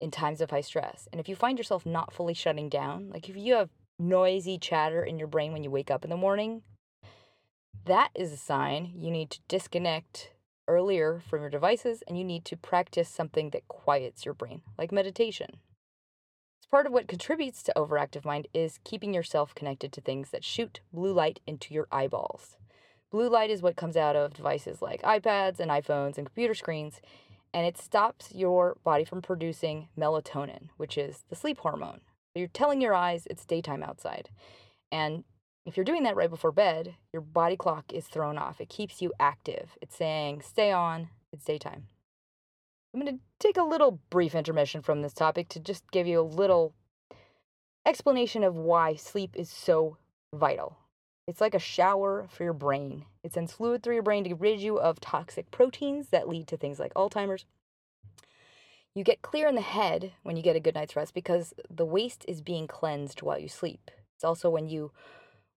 in 0.02 0.12
times 0.12 0.42
of 0.42 0.50
high 0.50 0.62
stress. 0.62 1.08
And 1.12 1.22
if 1.22 1.30
you 1.30 1.36
find 1.36 1.58
yourself 1.58 1.86
not 1.86 2.12
fully 2.12 2.34
shutting 2.34 2.68
down, 2.68 3.10
like 3.10 3.30
if 3.30 3.38
you 3.38 3.54
have 3.54 3.70
noisy 3.98 4.58
chatter 4.58 5.02
in 5.02 5.18
your 5.18 5.30
brain 5.30 5.54
when 5.54 5.64
you 5.64 5.72
wake 5.72 5.90
up 5.90 6.04
in 6.04 6.10
the 6.10 6.18
morning, 6.18 6.62
that 7.86 8.10
is 8.16 8.32
a 8.32 8.38
sign 8.38 8.94
you 8.96 9.12
need 9.12 9.30
to 9.32 9.40
disconnect 9.48 10.32
earlier 10.68 11.22
from 11.28 11.42
your 11.42 11.50
devices 11.50 12.04
and 12.08 12.18
you 12.18 12.24
need 12.24 12.46
to 12.46 12.58
practice 12.58 13.10
something 13.10 13.50
that 13.50 13.68
quiets 13.68 14.26
your 14.26 14.34
brain, 14.34 14.62
like 14.78 14.92
meditation. 14.92 15.58
It's 16.60 16.68
part 16.70 16.86
of 16.86 16.94
what 16.94 17.08
contributes 17.08 17.62
to 17.64 17.74
overactive 17.76 18.24
mind 18.24 18.48
is 18.54 18.80
keeping 18.84 19.14
yourself 19.14 19.54
connected 19.54 19.92
to 19.94 20.02
things 20.02 20.30
that 20.30 20.46
shoot 20.46 20.80
blue 20.94 21.14
light 21.14 21.42
into 21.46 21.74
your 21.74 21.88
eyeballs. 21.92 22.58
Blue 23.12 23.30
light 23.30 23.50
is 23.50 23.62
what 23.62 23.76
comes 23.76 23.98
out 23.98 24.16
of 24.16 24.34
devices 24.34 24.82
like 24.82 25.02
iPads 25.02 25.60
and 25.60 25.70
iPhones 25.70 26.18
and 26.18 26.26
computer 26.26 26.56
screens, 26.56 27.02
and 27.54 27.68
it 27.68 27.78
stops 27.78 28.34
your 28.34 28.78
body 28.84 29.04
from 29.04 29.22
producing 29.22 29.90
melatonin, 29.98 30.70
which 30.78 30.98
is 30.98 31.24
the 31.30 31.36
sleep 31.36 31.60
hormone. 31.60 32.00
You're 32.34 32.48
telling 32.48 32.82
your 32.82 32.96
eyes 32.96 33.28
it's 33.30 33.46
daytime 33.46 33.84
outside. 33.84 34.30
And 34.92 35.26
if 35.66 35.78
you're 35.78 35.86
doing 35.86 36.04
that 36.04 36.16
right 36.16 36.30
before 36.30 36.52
bed, 36.52 36.96
your 37.12 37.22
body 37.22 37.56
clock 37.56 37.94
is 37.94 38.06
thrown 38.06 38.38
off. 38.38 38.60
It 38.60 38.70
keeps 38.70 39.02
you 39.02 39.14
active. 39.20 39.78
It's 39.82 39.96
saying, 39.96 40.42
stay 40.42 40.72
on, 40.72 41.10
it's 41.32 41.46
daytime. 41.46 41.88
I'm 42.94 43.02
going 43.02 43.18
to 43.18 43.24
take 43.40 43.58
a 43.58 43.64
little 43.64 44.00
brief 44.10 44.36
intermission 44.36 44.82
from 44.82 45.02
this 45.02 45.14
topic 45.14 45.50
to 45.50 45.60
just 45.60 45.90
give 45.92 46.06
you 46.06 46.20
a 46.20 46.22
little 46.22 46.74
explanation 47.86 48.44
of 48.44 48.56
why 48.56 48.96
sleep 48.96 49.36
is 49.36 49.50
so 49.50 49.98
vital. 50.34 50.78
It's 51.28 51.42
like 51.42 51.56
a 51.56 51.60
shower 51.60 52.28
for 52.30 52.44
your 52.44 52.54
brain. 52.54 53.06
It 53.24 53.34
sends 53.34 53.54
fluid 53.54 53.82
through 53.82 53.96
your 53.96 54.04
brain 54.04 54.26
to 54.26 54.36
rid 54.36 54.60
you 54.60 54.78
of 54.78 55.00
toxic 55.00 55.50
proteins 55.52 56.10
that 56.10 56.28
lead 56.28 56.48
to 56.50 56.58
things 56.58 56.80
like 56.80 56.94
Alzheimer's. 56.94 57.46
You 58.94 59.04
get 59.04 59.22
clear 59.22 59.48
in 59.48 59.56
the 59.56 59.62
head 59.62 60.12
when 60.22 60.36
you 60.36 60.44
get 60.44 60.56
a 60.56 60.60
good 60.60 60.76
night's 60.76 60.96
rest 60.96 61.14
because 61.14 61.54
the 61.70 61.86
waste 61.86 62.26
is 62.28 62.42
being 62.42 62.68
cleansed 62.68 63.22
while 63.22 63.40
you 63.40 63.48
sleep. 63.48 63.90
It's 64.16 64.24
also 64.24 64.50
when 64.50 64.68
you 64.68 64.92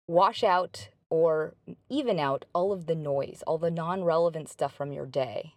wash 0.09 0.43
out 0.45 0.89
or 1.11 1.55
even 1.89 2.19
out 2.19 2.45
all 2.53 2.73
of 2.73 2.87
the 2.87 2.95
noise, 2.95 3.43
all 3.47 3.59
the 3.59 3.71
non 3.71 4.05
relevant 4.05 4.49
stuff 4.49 4.75
from 4.75 4.93
your 4.93 5.07
day. 5.07 5.55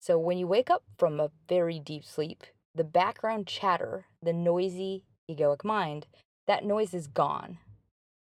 So 0.00 0.18
when 0.18 0.38
you 0.38 0.46
wake 0.46 0.70
up 0.70 0.84
from 0.96 1.20
a 1.20 1.30
very 1.48 1.78
deep 1.78 2.04
sleep, 2.04 2.44
the 2.74 2.84
background 2.84 3.46
chatter, 3.46 4.06
the 4.22 4.32
noisy 4.32 5.04
egoic 5.30 5.64
mind, 5.64 6.06
that 6.46 6.64
noise 6.64 6.94
is 6.94 7.06
gone. 7.06 7.58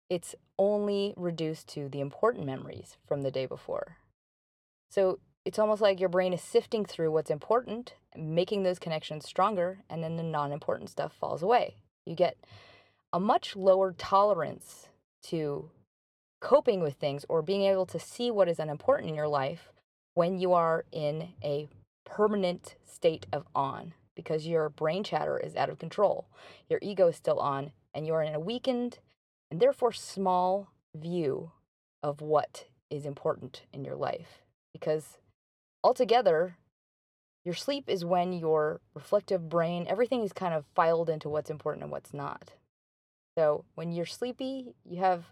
It's 0.09 0.35
only 0.57 1.13
reduced 1.17 1.67
to 1.69 1.89
the 1.89 1.99
important 1.99 2.45
memories 2.45 2.97
from 3.05 3.21
the 3.21 3.31
day 3.31 3.45
before. 3.45 3.97
So 4.89 5.19
it's 5.45 5.59
almost 5.59 5.81
like 5.81 5.99
your 5.99 6.09
brain 6.09 6.33
is 6.33 6.41
sifting 6.41 6.85
through 6.85 7.11
what's 7.11 7.29
important, 7.29 7.95
making 8.15 8.63
those 8.63 8.79
connections 8.79 9.25
stronger, 9.25 9.79
and 9.89 10.03
then 10.03 10.17
the 10.17 10.23
non 10.23 10.51
important 10.51 10.89
stuff 10.89 11.13
falls 11.13 11.43
away. 11.43 11.75
You 12.05 12.15
get 12.15 12.37
a 13.13 13.19
much 13.19 13.55
lower 13.55 13.93
tolerance 13.93 14.87
to 15.23 15.69
coping 16.39 16.81
with 16.81 16.95
things 16.95 17.25
or 17.29 17.41
being 17.41 17.63
able 17.63 17.85
to 17.85 17.99
see 17.99 18.29
what 18.31 18.47
is 18.47 18.59
unimportant 18.59 19.09
in 19.09 19.15
your 19.15 19.27
life 19.27 19.71
when 20.13 20.37
you 20.37 20.53
are 20.53 20.85
in 20.91 21.29
a 21.43 21.67
permanent 22.05 22.75
state 22.85 23.25
of 23.31 23.45
on 23.55 23.93
because 24.15 24.47
your 24.47 24.67
brain 24.69 25.03
chatter 25.03 25.37
is 25.37 25.55
out 25.55 25.69
of 25.69 25.77
control. 25.77 26.27
Your 26.69 26.79
ego 26.81 27.07
is 27.07 27.15
still 27.15 27.39
on, 27.39 27.71
and 27.93 28.05
you 28.07 28.13
are 28.13 28.23
in 28.23 28.33
a 28.33 28.39
weakened 28.39 28.97
and 29.49 29.59
therefore 29.59 29.93
small 29.93 30.71
view 30.95 31.51
of 32.03 32.19
what 32.19 32.65
is 32.89 33.05
important 33.05 33.61
in 33.71 33.85
your 33.85 33.95
life. 33.95 34.41
Because 34.73 35.19
altogether, 35.83 36.57
your 37.45 37.53
sleep 37.53 37.87
is 37.87 38.03
when 38.03 38.33
your 38.33 38.81
reflective 38.93 39.47
brain, 39.49 39.85
everything 39.87 40.23
is 40.23 40.33
kind 40.33 40.53
of 40.53 40.65
filed 40.75 41.09
into 41.09 41.29
what's 41.29 41.49
important 41.49 41.83
and 41.83 41.91
what's 41.91 42.13
not. 42.13 42.53
So 43.37 43.65
when 43.75 43.91
you're 43.91 44.07
sleepy, 44.07 44.73
you 44.83 44.99
have 44.99 45.25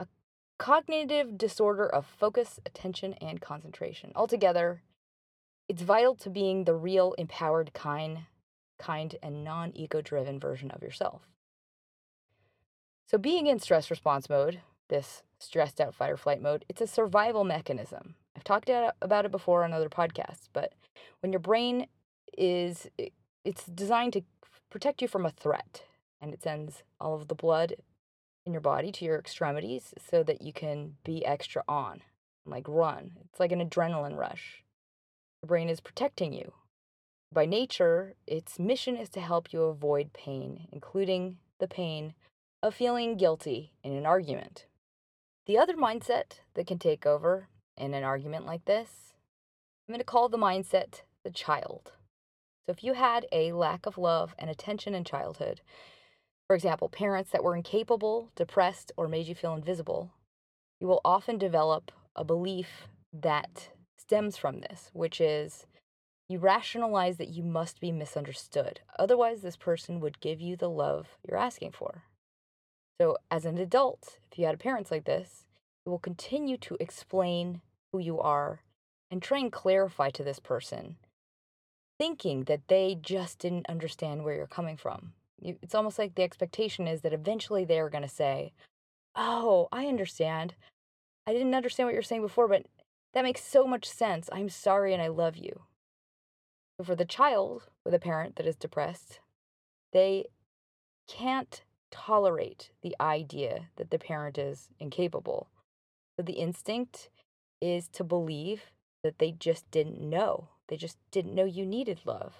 a 0.00 0.06
cognitive 0.58 1.36
disorder 1.36 1.86
of 1.86 2.06
focus, 2.06 2.58
attention, 2.64 3.12
and 3.20 3.42
concentration. 3.42 4.10
Altogether, 4.16 4.80
it's 5.68 5.82
vital 5.82 6.14
to 6.14 6.30
being 6.30 6.64
the 6.64 6.74
real 6.74 7.12
empowered 7.18 7.74
kind, 7.74 8.20
kind 8.78 9.16
and 9.22 9.44
non-ego 9.44 10.00
driven 10.00 10.40
version 10.40 10.70
of 10.70 10.80
yourself. 10.80 11.28
So 13.06 13.18
being 13.18 13.46
in 13.48 13.58
stress 13.58 13.90
response 13.90 14.30
mode, 14.30 14.62
this 14.88 15.22
stressed 15.38 15.78
out 15.78 15.94
fight 15.94 16.12
or 16.12 16.16
flight 16.16 16.40
mode, 16.40 16.64
it's 16.70 16.80
a 16.80 16.86
survival 16.86 17.44
mechanism. 17.44 18.14
I've 18.34 18.44
talked 18.44 18.70
about 18.70 19.26
it 19.26 19.30
before 19.30 19.62
on 19.62 19.74
other 19.74 19.90
podcasts, 19.90 20.48
but 20.54 20.72
when 21.20 21.32
your 21.32 21.40
brain 21.40 21.88
is 22.38 22.88
it's 23.44 23.66
designed 23.66 24.14
to 24.14 24.22
protect 24.70 25.02
you 25.02 25.08
from 25.08 25.26
a 25.26 25.30
threat 25.30 25.82
and 26.20 26.32
it 26.32 26.42
sends 26.42 26.82
all 27.00 27.14
of 27.14 27.28
the 27.28 27.34
blood 27.34 27.76
in 28.44 28.52
your 28.52 28.60
body 28.60 28.92
to 28.92 29.04
your 29.04 29.18
extremities 29.18 29.92
so 30.10 30.22
that 30.22 30.42
you 30.42 30.52
can 30.52 30.96
be 31.04 31.24
extra 31.24 31.62
on, 31.68 32.02
like 32.44 32.66
run. 32.68 33.12
It's 33.24 33.40
like 33.40 33.52
an 33.52 33.66
adrenaline 33.66 34.16
rush. 34.16 34.62
Your 35.42 35.48
brain 35.48 35.68
is 35.68 35.80
protecting 35.80 36.32
you. 36.32 36.52
By 37.32 37.44
nature, 37.44 38.14
its 38.26 38.58
mission 38.58 38.96
is 38.96 39.08
to 39.10 39.20
help 39.20 39.52
you 39.52 39.62
avoid 39.62 40.12
pain, 40.12 40.68
including 40.72 41.38
the 41.58 41.68
pain 41.68 42.14
of 42.62 42.74
feeling 42.74 43.16
guilty 43.16 43.72
in 43.82 43.92
an 43.92 44.06
argument. 44.06 44.66
The 45.46 45.58
other 45.58 45.74
mindset 45.74 46.40
that 46.54 46.66
can 46.66 46.78
take 46.78 47.04
over 47.04 47.48
in 47.76 47.94
an 47.94 48.04
argument 48.04 48.46
like 48.46 48.64
this, 48.64 49.12
I'm 49.86 49.92
going 49.92 50.00
to 50.00 50.04
call 50.04 50.28
the 50.28 50.38
mindset 50.38 51.02
the 51.24 51.30
child. 51.30 51.92
So 52.64 52.72
if 52.72 52.82
you 52.82 52.94
had 52.94 53.26
a 53.30 53.52
lack 53.52 53.86
of 53.86 53.98
love 53.98 54.34
and 54.38 54.50
attention 54.50 54.94
in 54.94 55.04
childhood, 55.04 55.60
for 56.46 56.54
example, 56.54 56.88
parents 56.88 57.30
that 57.30 57.42
were 57.42 57.56
incapable, 57.56 58.30
depressed, 58.36 58.92
or 58.96 59.08
made 59.08 59.26
you 59.26 59.34
feel 59.34 59.54
invisible, 59.54 60.12
you 60.80 60.86
will 60.86 61.00
often 61.04 61.38
develop 61.38 61.90
a 62.14 62.24
belief 62.24 62.88
that 63.12 63.70
stems 63.98 64.36
from 64.36 64.60
this, 64.60 64.90
which 64.92 65.20
is 65.20 65.66
you 66.28 66.38
rationalize 66.38 67.16
that 67.16 67.30
you 67.30 67.42
must 67.42 67.80
be 67.80 67.90
misunderstood. 67.90 68.80
Otherwise, 68.98 69.42
this 69.42 69.56
person 69.56 70.00
would 70.00 70.20
give 70.20 70.40
you 70.40 70.56
the 70.56 70.70
love 70.70 71.18
you're 71.26 71.38
asking 71.38 71.72
for. 71.72 72.04
So, 73.00 73.16
as 73.30 73.44
an 73.44 73.58
adult, 73.58 74.18
if 74.30 74.38
you 74.38 74.46
had 74.46 74.58
parents 74.60 74.90
like 74.90 75.04
this, 75.04 75.44
you 75.84 75.90
will 75.90 75.98
continue 75.98 76.56
to 76.58 76.76
explain 76.78 77.60
who 77.92 77.98
you 77.98 78.20
are 78.20 78.60
and 79.10 79.20
try 79.20 79.38
and 79.38 79.52
clarify 79.52 80.10
to 80.10 80.24
this 80.24 80.38
person, 80.38 80.96
thinking 81.98 82.44
that 82.44 82.68
they 82.68 82.96
just 83.00 83.38
didn't 83.38 83.68
understand 83.68 84.24
where 84.24 84.34
you're 84.34 84.46
coming 84.46 84.76
from 84.76 85.12
it's 85.42 85.74
almost 85.74 85.98
like 85.98 86.14
the 86.14 86.22
expectation 86.22 86.86
is 86.86 87.02
that 87.02 87.12
eventually 87.12 87.64
they're 87.64 87.90
going 87.90 88.02
to 88.02 88.08
say, 88.08 88.52
Oh, 89.14 89.68
I 89.72 89.86
understand. 89.86 90.54
I 91.26 91.32
didn't 91.32 91.54
understand 91.54 91.86
what 91.86 91.94
you're 91.94 92.02
saying 92.02 92.22
before, 92.22 92.48
but 92.48 92.66
that 93.14 93.24
makes 93.24 93.42
so 93.42 93.66
much 93.66 93.88
sense. 93.88 94.28
I'm 94.30 94.48
sorry 94.48 94.92
and 94.92 95.02
I 95.02 95.08
love 95.08 95.36
you. 95.36 95.62
So 96.78 96.84
for 96.84 96.94
the 96.94 97.06
child 97.06 97.68
with 97.84 97.94
a 97.94 97.98
parent 97.98 98.36
that 98.36 98.46
is 98.46 98.56
depressed, 98.56 99.20
they 99.92 100.26
can't 101.08 101.62
tolerate 101.90 102.70
the 102.82 102.94
idea 103.00 103.68
that 103.76 103.90
the 103.90 103.98
parent 103.98 104.36
is 104.36 104.68
incapable. 104.78 105.48
So 106.16 106.22
the 106.22 106.34
instinct 106.34 107.08
is 107.60 107.88
to 107.88 108.04
believe 108.04 108.64
that 109.02 109.18
they 109.18 109.32
just 109.32 109.70
didn't 109.70 110.00
know. 110.00 110.48
They 110.68 110.76
just 110.76 110.98
didn't 111.10 111.34
know 111.34 111.44
you 111.44 111.64
needed 111.64 112.00
love. 112.04 112.34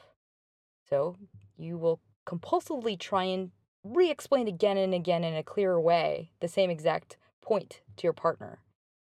So 0.88 1.16
you 1.56 1.78
will 1.78 2.00
compulsively 2.26 2.98
try 2.98 3.24
and 3.24 3.50
re 3.84 4.10
explain 4.10 4.48
again 4.48 4.76
and 4.76 4.92
again 4.92 5.24
in 5.24 5.34
a 5.34 5.42
clearer 5.42 5.80
way 5.80 6.30
the 6.40 6.48
same 6.48 6.70
exact 6.70 7.16
point 7.40 7.80
to 7.96 8.04
your 8.04 8.12
partner. 8.12 8.58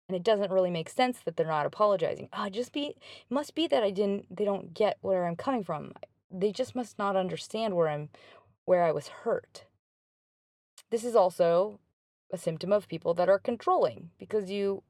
And 0.07 0.15
it 0.15 0.23
doesn't 0.23 0.51
really 0.51 0.71
make 0.71 0.89
sense 0.89 1.19
that 1.19 1.35
they're 1.35 1.45
not 1.45 1.65
apologizing. 1.65 2.29
Oh, 2.33 2.49
just 2.49 2.71
be 2.71 2.95
must 3.29 3.55
be 3.55 3.67
that 3.67 3.83
I 3.83 3.91
didn't 3.91 4.35
they 4.35 4.45
don't 4.45 4.73
get 4.73 4.97
where 5.01 5.25
I'm 5.25 5.35
coming 5.35 5.63
from. 5.63 5.93
They 6.31 6.51
just 6.51 6.75
must 6.75 6.97
not 6.97 7.15
understand 7.15 7.75
where 7.75 7.89
I'm 7.89 8.09
where 8.65 8.83
I 8.83 8.91
was 8.91 9.07
hurt. 9.07 9.65
This 10.89 11.03
is 11.03 11.15
also 11.15 11.79
a 12.31 12.37
symptom 12.37 12.71
of 12.71 12.87
people 12.87 13.13
that 13.15 13.29
are 13.29 13.39
controlling 13.39 14.11
because 14.19 14.49
you 14.49 14.83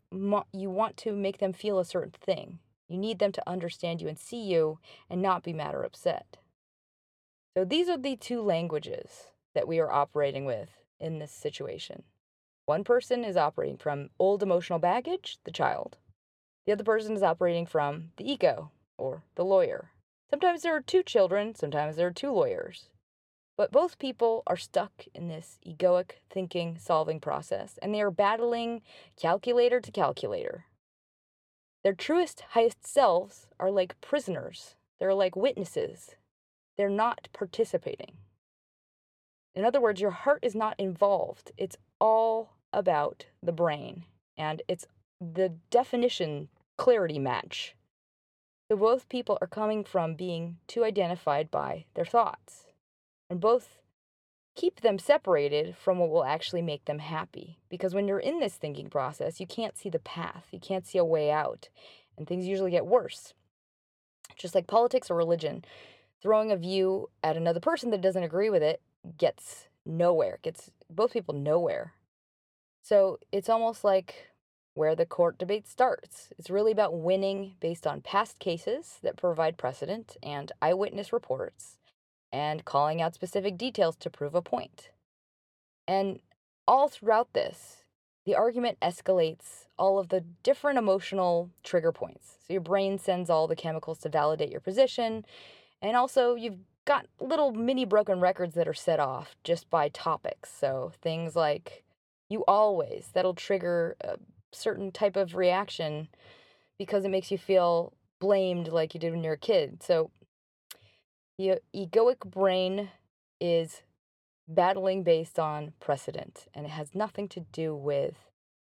you 0.53 0.69
want 0.69 0.97
to 0.97 1.11
make 1.13 1.39
them 1.39 1.53
feel 1.53 1.79
a 1.79 1.85
certain 1.85 2.13
thing. 2.19 2.59
You 2.87 2.97
need 2.97 3.19
them 3.19 3.31
to 3.33 3.49
understand 3.49 4.01
you 4.01 4.07
and 4.07 4.17
see 4.17 4.41
you 4.41 4.79
and 5.09 5.21
not 5.21 5.43
be 5.43 5.53
mad 5.53 5.75
or 5.75 5.83
upset. 5.83 6.37
So 7.55 7.65
these 7.65 7.89
are 7.89 7.97
the 7.97 8.15
two 8.15 8.41
languages 8.41 9.27
that 9.55 9.67
we 9.67 9.79
are 9.79 9.91
operating 9.91 10.45
with 10.45 10.69
in 10.99 11.19
this 11.19 11.31
situation. 11.31 12.03
One 12.65 12.83
person 12.83 13.23
is 13.23 13.35
operating 13.35 13.77
from 13.77 14.09
old 14.19 14.43
emotional 14.43 14.79
baggage, 14.79 15.39
the 15.43 15.51
child. 15.51 15.97
The 16.65 16.73
other 16.73 16.83
person 16.83 17.15
is 17.15 17.23
operating 17.23 17.65
from 17.65 18.11
the 18.17 18.31
ego, 18.31 18.71
or 18.97 19.23
the 19.35 19.43
lawyer. 19.43 19.91
Sometimes 20.29 20.61
there 20.61 20.75
are 20.75 20.81
two 20.81 21.01
children, 21.01 21.55
sometimes 21.55 21.95
there 21.95 22.07
are 22.07 22.11
two 22.11 22.31
lawyers. 22.31 22.89
But 23.57 23.71
both 23.71 23.97
people 23.97 24.43
are 24.45 24.55
stuck 24.55 25.05
in 25.15 25.27
this 25.27 25.57
egoic 25.65 26.11
thinking 26.29 26.77
solving 26.77 27.19
process, 27.19 27.79
and 27.81 27.93
they 27.93 28.01
are 28.01 28.11
battling 28.11 28.83
calculator 29.19 29.81
to 29.81 29.91
calculator. 29.91 30.65
Their 31.83 31.93
truest, 31.93 32.43
highest 32.51 32.85
selves 32.85 33.47
are 33.59 33.71
like 33.71 33.99
prisoners, 34.01 34.75
they're 34.99 35.15
like 35.15 35.35
witnesses. 35.35 36.15
They're 36.79 36.89
not 36.89 37.27
participating. 37.33 38.13
In 39.53 39.65
other 39.65 39.81
words, 39.81 39.99
your 39.99 40.11
heart 40.11 40.39
is 40.41 40.55
not 40.55 40.79
involved. 40.79 41.51
It's 41.57 41.75
all 41.99 42.53
about 42.71 43.25
the 43.43 43.51
brain, 43.51 44.05
and 44.37 44.61
it's 44.69 44.85
the 45.19 45.55
definition 45.71 46.47
clarity 46.77 47.19
match. 47.19 47.75
So 48.71 48.77
both 48.77 49.09
people 49.09 49.37
are 49.41 49.47
coming 49.47 49.83
from 49.83 50.15
being 50.15 50.55
too 50.67 50.85
identified 50.85 51.51
by 51.51 51.83
their 51.95 52.05
thoughts, 52.05 52.67
and 53.29 53.41
both 53.41 53.79
keep 54.55 54.79
them 54.79 54.99
separated 54.99 55.75
from 55.75 55.99
what 55.99 56.09
will 56.09 56.23
actually 56.23 56.61
make 56.61 56.85
them 56.85 56.99
happy. 56.99 57.57
Because 57.67 57.93
when 57.93 58.07
you're 58.07 58.19
in 58.19 58.39
this 58.39 58.55
thinking 58.55 58.89
process, 58.89 59.41
you 59.41 59.47
can't 59.47 59.77
see 59.77 59.89
the 59.89 59.99
path, 59.99 60.45
you 60.51 60.61
can't 60.61 60.87
see 60.87 60.97
a 60.97 61.03
way 61.03 61.29
out, 61.29 61.67
and 62.17 62.25
things 62.25 62.47
usually 62.47 62.71
get 62.71 62.85
worse. 62.85 63.33
Just 64.37 64.55
like 64.55 64.65
politics 64.65 65.11
or 65.11 65.17
religion, 65.17 65.65
throwing 66.21 66.51
a 66.51 66.57
view 66.57 67.09
at 67.23 67.37
another 67.37 67.59
person 67.59 67.91
that 67.91 68.01
doesn't 68.01 68.23
agree 68.23 68.49
with 68.49 68.63
it 68.63 68.81
gets 69.17 69.67
nowhere, 69.85 70.39
gets 70.41 70.71
both 70.89 71.13
people 71.13 71.33
nowhere. 71.33 71.93
So 72.83 73.19
it's 73.31 73.49
almost 73.49 73.83
like 73.83 74.29
where 74.73 74.95
the 74.95 75.05
court 75.05 75.37
debate 75.37 75.67
starts. 75.67 76.31
It's 76.37 76.49
really 76.49 76.71
about 76.71 76.97
winning 76.97 77.55
based 77.59 77.85
on 77.85 78.01
past 78.01 78.39
cases 78.39 78.99
that 79.03 79.17
provide 79.17 79.57
precedent 79.57 80.15
and 80.23 80.51
eyewitness 80.61 81.11
reports 81.11 81.77
and 82.31 82.65
calling 82.65 83.01
out 83.01 83.15
specific 83.15 83.57
details 83.57 83.95
to 83.97 84.09
prove 84.09 84.35
a 84.35 84.41
point. 84.41 84.89
And 85.87 86.19
all 86.67 86.87
throughout 86.87 87.33
this, 87.33 87.83
the 88.25 88.35
argument 88.35 88.77
escalates 88.79 89.65
all 89.77 89.97
of 89.97 90.09
the 90.09 90.23
different 90.43 90.77
emotional 90.77 91.49
trigger 91.63 91.91
points. 91.91 92.37
So 92.45 92.53
your 92.53 92.61
brain 92.61 92.99
sends 92.99 93.29
all 93.29 93.47
the 93.47 93.55
chemicals 93.55 93.97
to 93.99 94.09
validate 94.09 94.51
your 94.51 94.59
position, 94.59 95.25
and 95.81 95.95
also 95.95 96.35
you've 96.35 96.59
got 96.85 97.05
little 97.19 97.51
mini 97.51 97.85
broken 97.85 98.19
records 98.19 98.55
that 98.55 98.67
are 98.67 98.73
set 98.73 98.99
off 98.99 99.35
just 99.43 99.69
by 99.69 99.89
topics. 99.89 100.51
So 100.51 100.91
things 101.01 101.35
like 101.35 101.83
you 102.29 102.43
always, 102.47 103.09
that'll 103.13 103.35
trigger 103.35 103.95
a 104.01 104.17
certain 104.51 104.91
type 104.91 105.15
of 105.15 105.35
reaction 105.35 106.07
because 106.77 107.05
it 107.05 107.09
makes 107.09 107.29
you 107.31 107.37
feel 107.37 107.93
blamed 108.19 108.69
like 108.69 108.93
you 108.93 108.99
did 108.99 109.11
when 109.11 109.23
you 109.23 109.29
were 109.29 109.35
a 109.35 109.37
kid. 109.37 109.83
So 109.83 110.11
the 111.37 111.59
egoic 111.75 112.19
brain 112.29 112.89
is 113.39 113.81
battling 114.47 115.03
based 115.03 115.39
on 115.39 115.73
precedent 115.79 116.47
and 116.53 116.65
it 116.65 116.71
has 116.71 116.95
nothing 116.95 117.27
to 117.29 117.41
do 117.51 117.75
with 117.75 118.15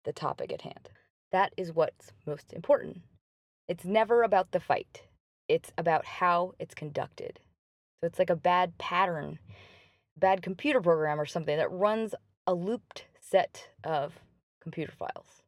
the 0.03 0.13
topic 0.13 0.51
at 0.51 0.61
hand. 0.61 0.89
That 1.31 1.53
is 1.57 1.71
what's 1.71 2.11
most 2.25 2.53
important. 2.53 3.01
It's 3.67 3.85
never 3.85 4.23
about 4.23 4.51
the 4.51 4.59
fight, 4.59 5.03
it's 5.47 5.71
about 5.77 6.05
how 6.05 6.53
it's 6.59 6.73
conducted. 6.73 7.39
So 7.99 8.07
it's 8.07 8.19
like 8.19 8.29
a 8.29 8.35
bad 8.35 8.77
pattern, 8.77 9.39
bad 10.17 10.41
computer 10.41 10.81
program 10.81 11.19
or 11.19 11.25
something 11.25 11.57
that 11.57 11.71
runs 11.71 12.15
a 12.47 12.53
looped 12.53 13.05
set 13.19 13.69
of 13.83 14.19
computer 14.61 14.91
files. 14.91 15.43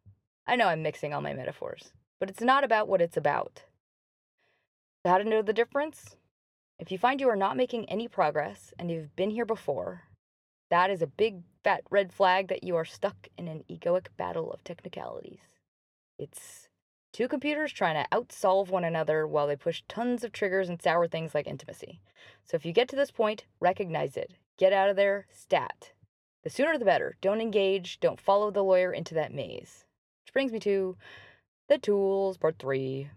I 0.45 0.55
know 0.55 0.67
I'm 0.67 0.83
mixing 0.83 1.13
all 1.13 1.21
my 1.21 1.33
metaphors, 1.33 1.91
but 2.19 2.29
it's 2.29 2.41
not 2.41 2.63
about 2.63 2.87
what 2.87 3.01
it's 3.01 3.17
about. 3.17 3.63
So 5.03 5.11
how 5.11 5.17
to 5.17 5.23
know 5.23 5.41
the 5.41 5.53
difference? 5.53 6.15
If 6.79 6.91
you 6.91 6.97
find 6.97 7.19
you 7.19 7.29
are 7.29 7.35
not 7.35 7.57
making 7.57 7.89
any 7.89 8.07
progress 8.07 8.73
and 8.77 8.91
you've 8.91 9.15
been 9.15 9.31
here 9.31 9.45
before, 9.45 10.03
that 10.69 10.89
is 10.89 11.01
a 11.01 11.07
big 11.07 11.41
fat 11.63 11.81
red 11.89 12.13
flag 12.13 12.47
that 12.49 12.63
you 12.63 12.75
are 12.75 12.85
stuck 12.85 13.27
in 13.37 13.47
an 13.47 13.63
egoic 13.69 14.07
battle 14.17 14.51
of 14.51 14.63
technicalities. 14.63 15.39
It's 16.19 16.67
two 17.17 17.27
computers 17.27 17.73
trying 17.73 17.95
to 17.95 18.07
outsolve 18.15 18.69
one 18.69 18.83
another 18.83 19.25
while 19.25 19.47
they 19.47 19.55
push 19.55 19.81
tons 19.87 20.23
of 20.23 20.31
triggers 20.31 20.69
and 20.69 20.79
sour 20.79 21.07
things 21.07 21.33
like 21.33 21.47
intimacy. 21.47 21.99
So 22.43 22.55
if 22.55 22.63
you 22.63 22.71
get 22.71 22.87
to 22.89 22.95
this 22.95 23.09
point, 23.09 23.45
recognize 23.59 24.15
it. 24.15 24.33
Get 24.59 24.71
out 24.71 24.87
of 24.87 24.95
there, 24.95 25.25
stat. 25.31 25.93
The 26.43 26.51
sooner 26.51 26.77
the 26.77 26.85
better. 26.85 27.15
Don't 27.19 27.41
engage, 27.41 27.99
don't 27.99 28.21
follow 28.21 28.51
the 28.51 28.63
lawyer 28.63 28.93
into 28.93 29.15
that 29.15 29.33
maze. 29.33 29.83
Which 30.23 30.33
brings 30.33 30.51
me 30.51 30.59
to 30.59 30.95
the 31.67 31.79
tools, 31.79 32.37
part 32.37 32.59
three. 32.59 33.09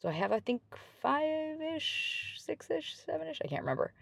So 0.00 0.08
I 0.08 0.12
have, 0.12 0.32
I 0.32 0.40
think, 0.40 0.60
five 1.00 1.60
ish, 1.60 2.34
six 2.38 2.72
ish, 2.72 2.96
seven 3.06 3.28
ish, 3.28 3.38
I 3.44 3.46
can't 3.46 3.62
remember. 3.62 3.92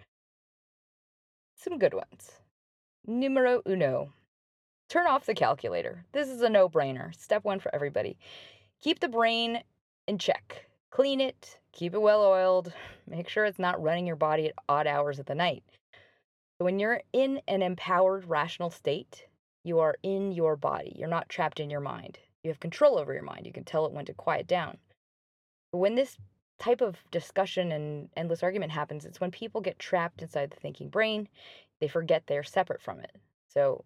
Some 1.57 1.79
good 1.79 1.93
ones. 1.93 2.39
Numero 3.07 3.61
uno. 3.67 4.15
Turn 4.89 5.07
off 5.07 5.27
the 5.27 5.35
calculator. 5.35 6.07
This 6.13 6.31
is 6.31 6.41
a 6.41 6.49
no 6.49 6.71
brainer. 6.71 7.15
Step 7.15 7.45
one 7.45 7.61
for 7.61 7.73
everybody. 7.75 8.17
Keep 8.83 9.01
the 9.01 9.09
brain 9.09 9.63
in 10.07 10.17
check. 10.17 10.67
Clean 10.91 11.21
it, 11.21 11.59
keep 11.73 11.93
it 11.93 12.01
well 12.01 12.23
oiled, 12.25 12.73
make 13.07 13.29
sure 13.29 13.45
it's 13.45 13.59
not 13.59 13.83
running 13.83 14.07
your 14.07 14.17
body 14.17 14.47
at 14.47 14.55
odd 14.69 14.87
hours 14.87 15.19
of 15.19 15.27
the 15.27 15.35
night. 15.35 15.63
When 16.59 16.79
you're 16.79 17.03
in 17.13 17.41
an 17.47 17.63
empowered, 17.63 18.25
rational 18.27 18.71
state, 18.71 19.27
you 19.65 19.79
are 19.81 19.97
in 20.03 20.33
your 20.33 20.57
body. 20.57 20.95
You're 20.97 21.09
not 21.09 21.29
trapped 21.29 21.61
in 21.61 21.71
your 21.71 21.81
mind. 21.81 22.19
You 22.43 22.51
have 22.51 22.61
control 22.61 22.99
over 22.99 23.13
your 23.13 23.23
mind. 23.23 23.47
You 23.47 23.53
can 23.53 23.65
tell 23.65 23.85
it 23.85 23.93
when 23.93 24.07
to 24.07 24.15
quiet 24.15 24.47
down. 24.47 24.79
When 25.73 25.95
this 25.95 26.17
type 26.59 26.81
of 26.81 26.97
discussion 27.11 27.73
and 27.73 28.09
endless 28.17 28.43
argument 28.43 28.73
happens, 28.73 29.05
it's 29.05 29.21
when 29.21 29.31
people 29.31 29.61
get 29.61 29.79
trapped 29.79 30.23
inside 30.23 30.51
the 30.51 30.61
thinking 30.61 30.89
brain, 30.89 31.29
they 31.81 31.89
forget 31.89 32.25
they're 32.27 32.43
separate 32.43 32.81
from 32.81 33.01
it. 33.01 33.15
So, 33.49 33.85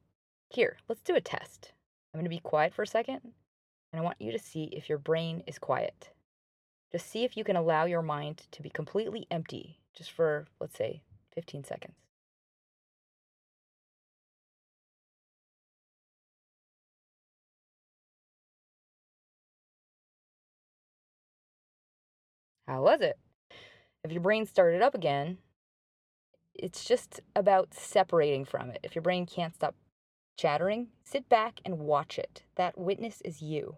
here, 0.51 0.77
let's 0.89 1.03
do 1.03 1.17
a 1.17 1.21
test. 1.21 1.73
I'm 2.13 2.19
going 2.19 2.25
to 2.25 2.31
be 2.31 2.39
quiet 2.39 2.75
for 2.75 2.83
a 2.83 2.87
second, 2.87 3.33
and 3.95 4.01
I 4.01 4.03
want 4.03 4.21
you 4.21 4.33
to 4.33 4.41
see 4.41 4.65
if 4.73 4.89
your 4.89 4.99
brain 4.99 5.45
is 5.47 5.57
quiet. 5.57 6.11
Just 6.91 7.09
see 7.09 7.23
if 7.23 7.37
you 7.37 7.45
can 7.45 7.55
allow 7.55 7.85
your 7.85 8.03
mind 8.03 8.43
to 8.51 8.61
be 8.61 8.69
completely 8.69 9.29
empty, 9.31 9.79
just 9.97 10.11
for, 10.11 10.49
let's 10.61 10.77
say, 10.77 11.03
15 11.37 11.63
seconds. 11.63 11.95
How 22.67 22.83
was 22.83 23.01
it? 23.01 23.17
If 24.03 24.11
your 24.11 24.21
brain 24.21 24.45
started 24.45 24.83
up 24.83 24.97
again, 24.97 25.39
it's 26.53 26.85
just 26.85 27.21
about 27.37 27.75
separating 27.75 28.45
from 28.45 28.71
it. 28.71 28.81
If 28.83 28.97
your 28.97 29.03
brain 29.03 29.25
can't 29.25 29.55
stop 29.55 29.77
chattering, 30.37 30.89
sit 31.05 31.29
back 31.29 31.61
and 31.65 31.79
watch 31.79 32.19
it. 32.19 32.43
That 32.57 32.77
witness 32.77 33.21
is 33.25 33.41
you. 33.41 33.77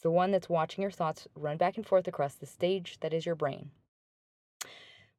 It's 0.00 0.04
the 0.04 0.10
one 0.10 0.30
that's 0.30 0.48
watching 0.48 0.80
your 0.80 0.90
thoughts 0.90 1.28
run 1.34 1.58
back 1.58 1.76
and 1.76 1.86
forth 1.86 2.08
across 2.08 2.34
the 2.34 2.46
stage 2.46 2.96
that 3.00 3.12
is 3.12 3.26
your 3.26 3.34
brain. 3.34 3.70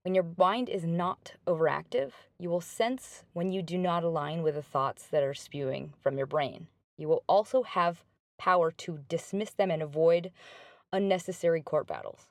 When 0.02 0.16
your 0.16 0.26
mind 0.40 0.70
is 0.70 0.84
not 0.84 1.34
overactive, 1.46 2.14
you 2.40 2.50
will 2.50 2.62
sense 2.62 3.24
when 3.34 3.52
you 3.52 3.62
do 3.62 3.78
not 3.78 4.04
align 4.04 4.42
with 4.42 4.56
the 4.56 4.64
thoughts 4.64 5.06
that 5.12 5.22
are 5.22 5.36
spewing 5.36 5.94
from 6.02 6.18
your 6.18 6.26
brain. 6.26 6.66
You 6.98 7.08
will 7.08 7.24
also 7.30 7.62
have 7.62 8.04
power 8.40 8.72
to 8.72 8.98
dismiss 9.08 9.52
them 9.52 9.70
and 9.70 9.84
avoid 9.84 10.32
unnecessary 10.92 11.62
court 11.62 11.86
battles. 11.86 12.30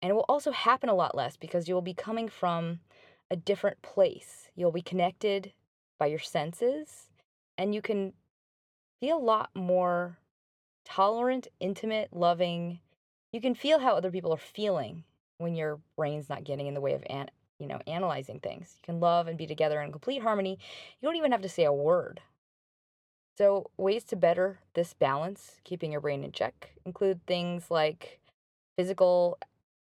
And 0.00 0.10
it 0.10 0.14
will 0.14 0.26
also 0.28 0.52
happen 0.52 0.88
a 0.88 0.94
lot 0.94 1.16
less 1.16 1.36
because 1.36 1.66
you 1.66 1.74
will 1.74 1.82
be 1.82 1.94
coming 1.94 2.28
from 2.28 2.78
a 3.28 3.34
different 3.34 3.82
place. 3.82 4.50
You'll 4.54 4.70
be 4.70 4.82
connected 4.82 5.52
by 5.98 6.06
your 6.06 6.20
senses 6.20 7.10
and 7.58 7.74
you 7.74 7.82
can 7.82 8.12
be 9.00 9.10
a 9.10 9.16
lot 9.16 9.50
more 9.56 10.18
tolerant, 10.86 11.48
intimate, 11.60 12.08
loving. 12.12 12.80
You 13.32 13.40
can 13.40 13.54
feel 13.54 13.78
how 13.78 13.94
other 13.94 14.10
people 14.10 14.32
are 14.32 14.38
feeling 14.38 15.04
when 15.38 15.54
your 15.54 15.80
brain's 15.96 16.28
not 16.28 16.44
getting 16.44 16.66
in 16.66 16.74
the 16.74 16.80
way 16.80 16.94
of 16.94 17.04
an, 17.10 17.28
you 17.58 17.66
know, 17.66 17.80
analyzing 17.86 18.40
things. 18.40 18.76
You 18.76 18.92
can 18.92 19.00
love 19.00 19.28
and 19.28 19.36
be 19.36 19.46
together 19.46 19.80
in 19.82 19.92
complete 19.92 20.22
harmony. 20.22 20.58
You 21.00 21.08
don't 21.08 21.16
even 21.16 21.32
have 21.32 21.42
to 21.42 21.48
say 21.48 21.64
a 21.64 21.72
word. 21.72 22.20
So, 23.36 23.70
ways 23.76 24.04
to 24.04 24.16
better 24.16 24.60
this 24.72 24.94
balance, 24.94 25.60
keeping 25.64 25.92
your 25.92 26.00
brain 26.00 26.24
in 26.24 26.32
check, 26.32 26.70
include 26.86 27.26
things 27.26 27.70
like 27.70 28.18
physical 28.78 29.38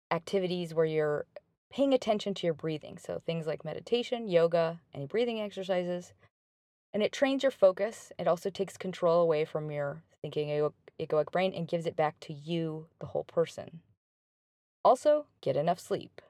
activities 0.10 0.74
where 0.74 0.86
you're 0.86 1.26
paying 1.72 1.94
attention 1.94 2.34
to 2.36 2.48
your 2.48 2.54
breathing. 2.54 2.98
So 3.00 3.22
things 3.26 3.48
like 3.48 3.66
meditation, 3.66 4.28
yoga, 4.28 4.80
any 4.94 5.08
breathing 5.08 5.42
exercises. 5.42 6.14
And 6.94 7.02
it 7.02 7.12
trains 7.12 7.42
your 7.42 7.52
focus. 7.52 8.12
It 8.20 8.28
also 8.28 8.52
takes 8.52 8.78
control 8.78 9.22
away 9.22 9.44
from 9.44 9.72
your 9.72 10.04
thinking 10.24 10.72
egoic 11.00 11.32
brain 11.32 11.54
and 11.54 11.68
gives 11.68 11.86
it 11.86 11.96
back 11.96 12.20
to 12.22 12.34
you, 12.34 12.88
the 13.00 13.08
whole 13.08 13.26
person. 13.26 13.82
Also, 14.84 15.28
get 15.42 15.56
enough 15.56 15.80
sleep. 15.80 16.22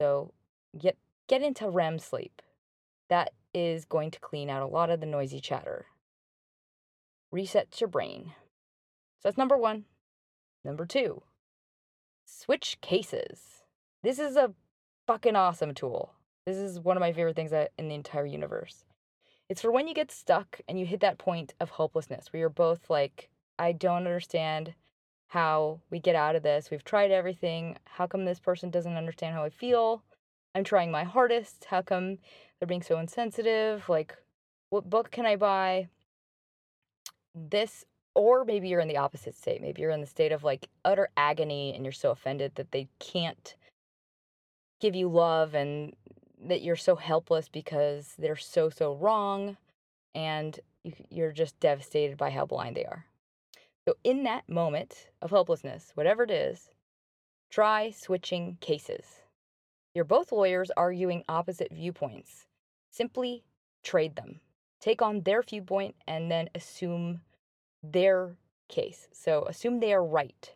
So 0.00 0.32
get 0.76 0.96
get 1.28 1.42
into 1.42 1.70
REM 1.70 1.98
sleep. 1.98 2.42
That 3.08 3.32
is 3.54 3.84
going 3.84 4.10
to 4.10 4.20
clean 4.20 4.50
out 4.50 4.62
a 4.62 4.66
lot 4.66 4.90
of 4.90 5.00
the 5.00 5.06
noisy 5.06 5.40
chatter. 5.40 5.86
Resets 7.34 7.80
your 7.80 7.88
brain. 7.88 8.32
So 9.20 9.28
that's 9.28 9.38
number 9.38 9.56
one. 9.56 9.84
Number 10.64 10.84
two, 10.84 11.22
switch 12.26 12.78
cases. 12.80 13.62
This 14.02 14.18
is 14.18 14.36
a 14.36 14.52
fucking 15.06 15.36
awesome 15.36 15.74
tool. 15.74 16.12
This 16.46 16.56
is 16.56 16.80
one 16.80 16.96
of 16.96 17.00
my 17.00 17.12
favorite 17.12 17.36
things 17.36 17.52
in 17.52 17.88
the 17.88 17.94
entire 17.94 18.26
universe. 18.26 18.84
It's 19.48 19.62
for 19.62 19.72
when 19.72 19.88
you 19.88 19.94
get 19.94 20.10
stuck 20.10 20.60
and 20.68 20.78
you 20.78 20.84
hit 20.84 21.00
that 21.00 21.18
point 21.18 21.54
of 21.58 21.70
hopelessness 21.70 22.32
where 22.32 22.40
you're 22.40 22.48
both 22.50 22.90
like, 22.90 23.30
I 23.58 23.72
don't 23.72 24.06
understand 24.06 24.74
how 25.28 25.80
we 25.90 26.00
get 26.00 26.14
out 26.14 26.36
of 26.36 26.42
this. 26.42 26.70
We've 26.70 26.84
tried 26.84 27.10
everything. 27.10 27.78
How 27.84 28.06
come 28.06 28.24
this 28.24 28.40
person 28.40 28.70
doesn't 28.70 28.96
understand 28.96 29.34
how 29.34 29.44
I 29.44 29.50
feel? 29.50 30.02
I'm 30.54 30.64
trying 30.64 30.90
my 30.90 31.04
hardest. 31.04 31.66
How 31.66 31.82
come 31.82 32.18
they're 32.58 32.66
being 32.66 32.82
so 32.82 32.98
insensitive? 32.98 33.88
Like, 33.88 34.16
what 34.70 34.88
book 34.90 35.10
can 35.10 35.24
I 35.24 35.36
buy? 35.36 35.88
This, 37.34 37.84
or 38.14 38.44
maybe 38.44 38.68
you're 38.68 38.80
in 38.80 38.88
the 38.88 38.96
opposite 38.96 39.34
state. 39.34 39.62
Maybe 39.62 39.80
you're 39.80 39.90
in 39.90 40.00
the 40.00 40.06
state 40.06 40.32
of 40.32 40.44
like 40.44 40.68
utter 40.84 41.08
agony 41.16 41.74
and 41.74 41.84
you're 41.84 41.92
so 41.92 42.10
offended 42.10 42.52
that 42.56 42.72
they 42.72 42.88
can't 42.98 43.54
give 44.80 44.94
you 44.94 45.08
love 45.08 45.54
and 45.54 45.94
that 46.46 46.62
you're 46.62 46.76
so 46.76 46.96
helpless 46.96 47.48
because 47.48 48.14
they're 48.18 48.36
so, 48.36 48.70
so 48.70 48.94
wrong. 48.94 49.56
And 50.14 50.58
you're 51.10 51.32
just 51.32 51.58
devastated 51.60 52.16
by 52.16 52.30
how 52.30 52.46
blind 52.46 52.76
they 52.76 52.84
are. 52.84 53.04
So, 53.86 53.94
in 54.04 54.24
that 54.24 54.48
moment 54.48 55.08
of 55.22 55.30
helplessness, 55.30 55.92
whatever 55.94 56.22
it 56.22 56.30
is, 56.30 56.70
try 57.50 57.90
switching 57.90 58.58
cases. 58.60 59.04
You're 59.94 60.04
both 60.04 60.32
lawyers 60.32 60.70
arguing 60.76 61.24
opposite 61.28 61.72
viewpoints. 61.72 62.46
Simply 62.90 63.44
trade 63.82 64.16
them. 64.16 64.40
Take 64.80 65.00
on 65.02 65.22
their 65.22 65.42
viewpoint 65.42 65.94
and 66.06 66.30
then 66.30 66.50
assume 66.54 67.22
their 67.82 68.36
case. 68.68 69.08
So, 69.12 69.44
assume 69.48 69.80
they 69.80 69.94
are 69.94 70.04
right. 70.04 70.54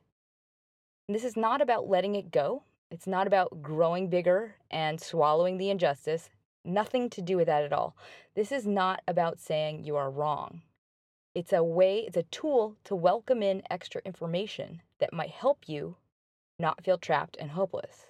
And 1.09 1.15
this 1.15 1.25
is 1.25 1.37
not 1.37 1.61
about 1.61 1.89
letting 1.89 2.15
it 2.15 2.31
go. 2.31 2.65
It's 2.93 3.07
not 3.07 3.27
about 3.27 3.63
growing 3.63 4.09
bigger 4.11 4.57
and 4.71 5.01
swallowing 5.01 5.57
the 5.57 5.71
injustice. 5.71 6.29
Nothing 6.63 7.09
to 7.09 7.23
do 7.23 7.39
with 7.39 7.47
that 7.47 7.65
at 7.65 7.73
all. 7.73 7.97
This 8.35 8.53
is 8.53 8.67
not 8.67 9.01
about 9.09 9.41
saying 9.41 9.83
you 9.83 9.97
are 9.97 10.11
wrong. 10.11 10.61
It's 11.35 11.55
a 11.55 11.65
way, 11.65 12.01
it's 12.01 12.19
a 12.19 12.25
tool 12.25 12.77
to 12.85 12.95
welcome 12.95 13.43
in 13.43 13.63
extra 13.71 14.03
information 14.05 14.83
that 14.99 15.15
might 15.15 15.31
help 15.31 15.71
you 15.71 15.97
not 16.59 16.85
feel 16.85 16.99
trapped 16.99 17.35
and 17.41 17.53
hopeless. 17.53 18.09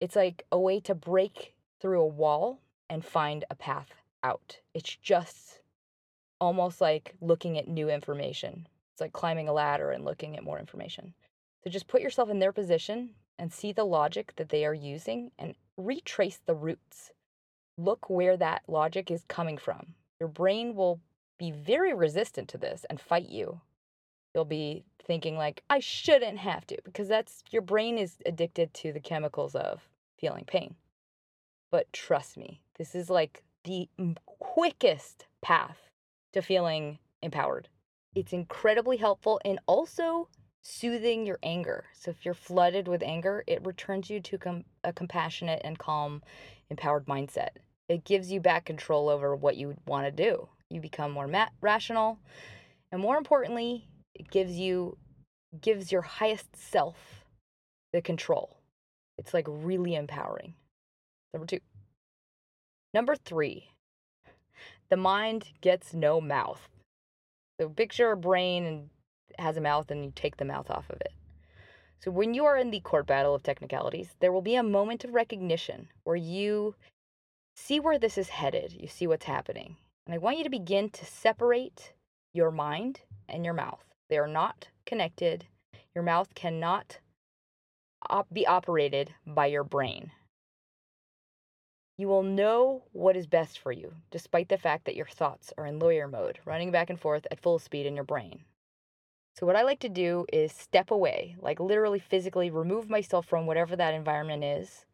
It's 0.00 0.16
like 0.16 0.42
a 0.50 0.58
way 0.58 0.80
to 0.80 0.94
break 0.94 1.52
through 1.78 2.00
a 2.00 2.06
wall 2.06 2.62
and 2.88 3.04
find 3.04 3.44
a 3.50 3.54
path 3.54 3.92
out. 4.22 4.60
It's 4.72 4.96
just 5.02 5.60
almost 6.40 6.80
like 6.80 7.14
looking 7.20 7.58
at 7.58 7.68
new 7.68 7.90
information. 7.90 8.68
It's 8.94 9.02
like 9.02 9.12
climbing 9.12 9.48
a 9.48 9.52
ladder 9.52 9.90
and 9.90 10.06
looking 10.06 10.34
at 10.34 10.44
more 10.44 10.58
information. 10.58 11.12
So 11.62 11.68
just 11.68 11.88
put 11.88 12.00
yourself 12.00 12.30
in 12.30 12.38
their 12.38 12.52
position 12.52 13.10
and 13.38 13.52
see 13.52 13.72
the 13.72 13.84
logic 13.84 14.34
that 14.36 14.48
they 14.48 14.64
are 14.64 14.74
using 14.74 15.30
and 15.38 15.54
retrace 15.76 16.40
the 16.44 16.54
roots 16.54 17.12
look 17.78 18.10
where 18.10 18.36
that 18.36 18.62
logic 18.66 19.10
is 19.10 19.24
coming 19.28 19.56
from. 19.56 19.94
Your 20.18 20.28
brain 20.28 20.74
will 20.74 21.00
be 21.38 21.52
very 21.52 21.94
resistant 21.94 22.48
to 22.48 22.58
this 22.58 22.84
and 22.90 23.00
fight 23.00 23.28
you. 23.28 23.60
You'll 24.34 24.44
be 24.44 24.84
thinking 25.02 25.36
like 25.36 25.62
I 25.70 25.78
shouldn't 25.78 26.38
have 26.38 26.66
to 26.66 26.76
because 26.84 27.08
that's 27.08 27.42
your 27.50 27.62
brain 27.62 27.96
is 27.96 28.16
addicted 28.26 28.74
to 28.74 28.92
the 28.92 29.00
chemicals 29.00 29.54
of 29.54 29.88
feeling 30.18 30.44
pain. 30.44 30.74
But 31.70 31.92
trust 31.92 32.36
me, 32.36 32.60
this 32.76 32.94
is 32.94 33.08
like 33.08 33.42
the 33.64 33.88
quickest 34.26 35.26
path 35.40 35.78
to 36.32 36.42
feeling 36.42 36.98
empowered. 37.22 37.68
It's 38.14 38.32
incredibly 38.32 38.96
helpful 38.96 39.40
and 39.44 39.60
also 39.66 40.28
soothing 40.68 41.26
your 41.26 41.38
anger. 41.42 41.84
So 41.92 42.10
if 42.10 42.24
you're 42.24 42.34
flooded 42.34 42.88
with 42.88 43.02
anger, 43.02 43.44
it 43.46 43.64
returns 43.64 44.10
you 44.10 44.20
to 44.20 44.38
com- 44.38 44.64
a 44.84 44.92
compassionate 44.92 45.62
and 45.64 45.78
calm, 45.78 46.22
empowered 46.70 47.06
mindset 47.06 47.50
it 47.88 48.04
gives 48.04 48.30
you 48.30 48.40
back 48.40 48.66
control 48.66 49.08
over 49.08 49.34
what 49.34 49.56
you 49.56 49.76
want 49.86 50.06
to 50.06 50.10
do. 50.10 50.48
You 50.70 50.80
become 50.80 51.10
more 51.10 51.30
rational, 51.60 52.18
and 52.92 53.00
more 53.00 53.16
importantly, 53.16 53.88
it 54.14 54.30
gives 54.30 54.56
you 54.56 54.98
gives 55.60 55.90
your 55.90 56.02
highest 56.02 56.54
self 56.54 57.24
the 57.92 58.02
control. 58.02 58.58
It's 59.16 59.32
like 59.32 59.46
really 59.48 59.94
empowering. 59.94 60.54
Number 61.32 61.46
2. 61.46 61.58
Number 62.92 63.16
3. 63.16 63.70
The 64.90 64.96
mind 64.96 65.48
gets 65.62 65.94
no 65.94 66.20
mouth. 66.20 66.68
So 67.58 67.68
picture 67.70 68.10
a 68.10 68.16
brain 68.16 68.64
and 68.64 68.90
has 69.38 69.56
a 69.56 69.60
mouth 69.60 69.90
and 69.90 70.04
you 70.04 70.12
take 70.14 70.36
the 70.36 70.44
mouth 70.44 70.70
off 70.70 70.90
of 70.90 71.00
it. 71.00 71.12
So 72.00 72.10
when 72.10 72.32
you 72.32 72.44
are 72.44 72.56
in 72.56 72.70
the 72.70 72.80
court 72.80 73.06
battle 73.06 73.34
of 73.34 73.42
technicalities, 73.42 74.14
there 74.20 74.32
will 74.32 74.42
be 74.42 74.54
a 74.54 74.62
moment 74.62 75.04
of 75.04 75.14
recognition 75.14 75.88
where 76.04 76.16
you 76.16 76.74
see 77.56 77.80
where 77.80 77.98
this 77.98 78.16
is 78.16 78.28
headed. 78.28 78.72
You 78.78 78.86
see 78.86 79.06
what's 79.06 79.24
happening. 79.24 79.76
And 80.06 80.14
I 80.14 80.18
want 80.18 80.38
you 80.38 80.44
to 80.44 80.50
begin 80.50 80.90
to 80.90 81.04
separate 81.04 81.92
your 82.32 82.50
mind 82.50 83.00
and 83.28 83.44
your 83.44 83.54
mouth. 83.54 83.84
They 84.08 84.18
are 84.18 84.28
not 84.28 84.68
connected. 84.86 85.46
Your 85.94 86.04
mouth 86.04 86.34
cannot 86.34 87.00
op- 88.08 88.32
be 88.32 88.46
operated 88.46 89.12
by 89.26 89.46
your 89.46 89.64
brain. 89.64 90.12
You 91.98 92.06
will 92.06 92.22
know 92.22 92.84
what 92.92 93.16
is 93.16 93.26
best 93.26 93.58
for 93.58 93.72
you, 93.72 93.92
despite 94.12 94.48
the 94.48 94.56
fact 94.56 94.84
that 94.84 94.94
your 94.94 95.06
thoughts 95.06 95.52
are 95.58 95.66
in 95.66 95.80
lawyer 95.80 96.06
mode, 96.06 96.38
running 96.44 96.70
back 96.70 96.90
and 96.90 97.00
forth 97.00 97.26
at 97.30 97.40
full 97.40 97.58
speed 97.58 97.86
in 97.86 97.96
your 97.96 98.04
brain. 98.04 98.44
So, 99.38 99.46
what 99.46 99.56
I 99.56 99.62
like 99.62 99.80
to 99.80 99.88
do 99.88 100.26
is 100.32 100.52
step 100.52 100.90
away, 100.90 101.36
like 101.40 101.60
literally 101.60 102.00
physically 102.00 102.50
remove 102.50 102.90
myself 102.90 103.26
from 103.26 103.46
whatever 103.46 103.76
that 103.76 103.94
environment 103.94 104.42
is. 104.42 104.84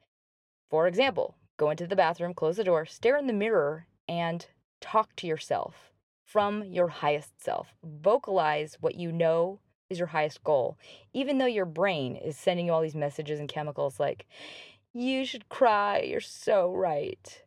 For 0.71 0.87
example, 0.87 1.37
Go 1.57 1.71
into 1.71 1.87
the 1.87 1.97
bathroom, 1.97 2.35
close 2.35 2.57
the 2.57 2.65
door, 2.65 2.85
stare 2.85 3.17
in 3.17 3.29
the 3.29 3.33
mirror, 3.33 3.87
and 4.09 4.45
talk 4.81 5.15
to 5.17 5.27
yourself 5.27 5.93
from 6.25 6.65
your 6.65 6.89
highest 6.89 7.41
self. 7.41 7.75
Vocalize 7.85 8.77
what 8.81 8.97
you 8.97 9.13
know 9.13 9.61
is 9.89 9.99
your 9.99 10.09
highest 10.09 10.43
goal, 10.43 10.77
even 11.13 11.39
though 11.39 11.47
your 11.47 11.65
brain 11.65 12.17
is 12.17 12.37
sending 12.37 12.67
you 12.67 12.73
all 12.73 12.83
these 12.83 12.97
messages 12.97 13.39
and 13.39 13.49
chemicals 13.49 14.01
like, 14.01 14.27
you 14.93 15.25
should 15.25 15.49
cry, 15.49 16.01
you're 16.01 16.21
so 16.21 16.73
right. 16.73 17.43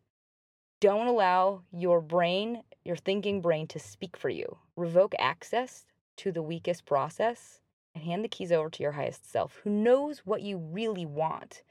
Don't 0.79 1.07
allow 1.07 1.63
your 1.71 1.99
brain, 1.99 2.63
your 2.85 2.95
thinking 2.97 3.41
brain, 3.41 3.67
to 3.67 3.79
speak 3.79 4.15
for 4.15 4.29
you. 4.29 4.57
Revoke 4.77 5.15
access 5.19 5.85
to 6.17 6.31
the 6.31 6.43
weakest 6.43 6.85
process 6.85 7.61
and 7.95 8.03
hand 8.03 8.23
the 8.23 8.29
keys 8.29 8.51
over 8.51 8.69
to 8.69 8.83
your 8.83 8.93
highest 8.93 9.29
self, 9.29 9.61
who 9.63 9.69
knows 9.69 10.19
what 10.19 10.41
you 10.41 10.57
really 10.57 11.05
want 11.05 11.63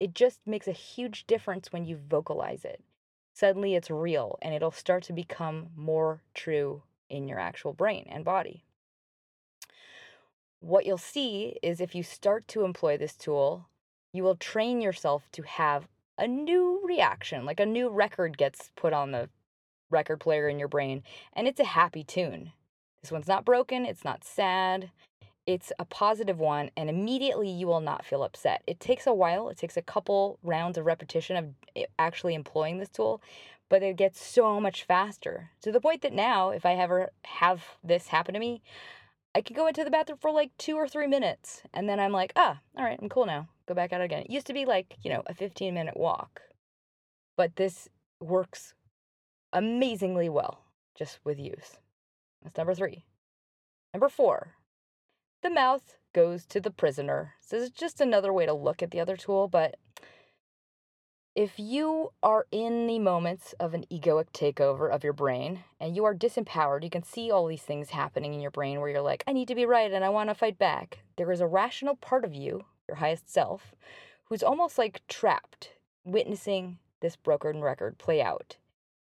it 0.00 0.14
just 0.14 0.40
makes 0.46 0.66
a 0.66 0.72
huge 0.72 1.26
difference 1.26 1.72
when 1.72 1.84
you 1.84 1.96
vocalize 2.08 2.64
it. 2.64 2.82
Suddenly 3.34 3.74
it's 3.74 3.90
real 3.90 4.38
and 4.40 4.54
it'll 4.54 4.70
start 4.70 5.04
to 5.04 5.12
become 5.12 5.68
more 5.76 6.22
true 6.34 6.82
in 7.10 7.28
your 7.28 7.38
actual 7.38 7.74
brain 7.74 8.06
and 8.08 8.24
body. 8.24 8.64
What 10.60 10.86
you'll 10.86 10.98
see 10.98 11.58
is 11.62 11.80
if 11.80 11.94
you 11.94 12.02
start 12.02 12.48
to 12.48 12.64
employ 12.64 12.96
this 12.96 13.14
tool, 13.14 13.68
you 14.12 14.22
will 14.22 14.36
train 14.36 14.80
yourself 14.80 15.28
to 15.32 15.42
have 15.42 15.86
a 16.18 16.26
new 16.26 16.80
reaction, 16.84 17.44
like 17.44 17.60
a 17.60 17.66
new 17.66 17.88
record 17.88 18.36
gets 18.36 18.72
put 18.76 18.92
on 18.92 19.12
the 19.12 19.28
record 19.90 20.20
player 20.20 20.48
in 20.48 20.58
your 20.58 20.68
brain, 20.68 21.02
and 21.32 21.48
it's 21.48 21.60
a 21.60 21.64
happy 21.64 22.04
tune. 22.04 22.52
This 23.02 23.12
one's 23.12 23.28
not 23.28 23.44
broken, 23.44 23.86
it's 23.86 24.04
not 24.04 24.24
sad, 24.24 24.90
it's 25.46 25.72
a 25.78 25.84
positive 25.84 26.38
one 26.38 26.70
and 26.76 26.90
immediately 26.90 27.50
you 27.50 27.66
will 27.66 27.80
not 27.80 28.04
feel 28.04 28.22
upset. 28.22 28.62
It 28.66 28.78
takes 28.78 29.06
a 29.06 29.14
while, 29.14 29.48
it 29.48 29.56
takes 29.56 29.76
a 29.76 29.82
couple 29.82 30.38
rounds 30.42 30.78
of 30.78 30.86
repetition 30.86 31.36
of 31.36 31.86
actually 31.98 32.34
employing 32.34 32.78
this 32.78 32.90
tool, 32.90 33.22
but 33.68 33.82
it 33.82 33.96
gets 33.96 34.24
so 34.24 34.60
much 34.60 34.84
faster 34.84 35.50
to 35.62 35.72
the 35.72 35.80
point 35.80 36.02
that 36.02 36.12
now, 36.12 36.50
if 36.50 36.66
I 36.66 36.74
ever 36.74 37.10
have 37.24 37.64
this 37.82 38.08
happen 38.08 38.34
to 38.34 38.40
me, 38.40 38.62
I 39.34 39.40
could 39.40 39.56
go 39.56 39.66
into 39.66 39.84
the 39.84 39.90
bathroom 39.90 40.18
for 40.20 40.32
like 40.32 40.50
two 40.58 40.76
or 40.76 40.88
three 40.88 41.06
minutes 41.06 41.62
and 41.72 41.88
then 41.88 41.98
I'm 41.98 42.12
like, 42.12 42.32
ah, 42.36 42.60
all 42.76 42.84
right, 42.84 42.98
I'm 43.00 43.08
cool 43.08 43.26
now. 43.26 43.48
Go 43.66 43.74
back 43.74 43.92
out 43.92 44.02
again. 44.02 44.22
It 44.22 44.30
used 44.30 44.48
to 44.48 44.52
be 44.52 44.66
like, 44.66 44.96
you 45.02 45.10
know, 45.10 45.22
a 45.26 45.34
15 45.34 45.72
minute 45.72 45.96
walk, 45.96 46.42
but 47.36 47.56
this 47.56 47.88
works 48.20 48.74
amazingly 49.52 50.28
well 50.28 50.64
just 50.96 51.18
with 51.24 51.38
use. 51.38 51.78
That's 52.42 52.56
number 52.56 52.74
three. 52.74 53.04
Number 53.92 54.08
four, 54.08 54.54
the 55.42 55.50
mouth 55.50 55.96
goes 56.12 56.46
to 56.46 56.60
the 56.60 56.70
prisoner. 56.70 57.34
So 57.40 57.56
this 57.56 57.66
is 57.66 57.70
just 57.70 58.00
another 58.00 58.32
way 58.32 58.46
to 58.46 58.52
look 58.52 58.82
at 58.82 58.90
the 58.90 59.00
other 59.00 59.16
tool, 59.16 59.48
but 59.48 59.76
if 61.36 61.58
you 61.58 62.10
are 62.22 62.46
in 62.50 62.86
the 62.88 62.98
moments 62.98 63.54
of 63.60 63.72
an 63.72 63.84
egoic 63.90 64.30
takeover 64.32 64.90
of 64.90 65.04
your 65.04 65.12
brain 65.12 65.60
and 65.78 65.94
you 65.94 66.04
are 66.04 66.14
disempowered, 66.14 66.82
you 66.82 66.90
can 66.90 67.04
see 67.04 67.30
all 67.30 67.46
these 67.46 67.62
things 67.62 67.90
happening 67.90 68.34
in 68.34 68.40
your 68.40 68.50
brain 68.50 68.80
where 68.80 68.90
you're 68.90 69.00
like, 69.00 69.22
I 69.26 69.32
need 69.32 69.48
to 69.48 69.54
be 69.54 69.64
right 69.64 69.90
and 69.90 70.04
I 70.04 70.08
want 70.08 70.28
to 70.28 70.34
fight 70.34 70.58
back. 70.58 70.98
There 71.16 71.30
is 71.30 71.40
a 71.40 71.46
rational 71.46 71.94
part 71.96 72.24
of 72.24 72.34
you, 72.34 72.64
your 72.88 72.96
highest 72.96 73.32
self, 73.32 73.74
who's 74.24 74.42
almost 74.42 74.76
like 74.76 75.02
trapped, 75.06 75.70
witnessing 76.04 76.78
this 77.00 77.14
broken 77.14 77.60
record 77.60 77.98
play 77.98 78.20
out. 78.20 78.56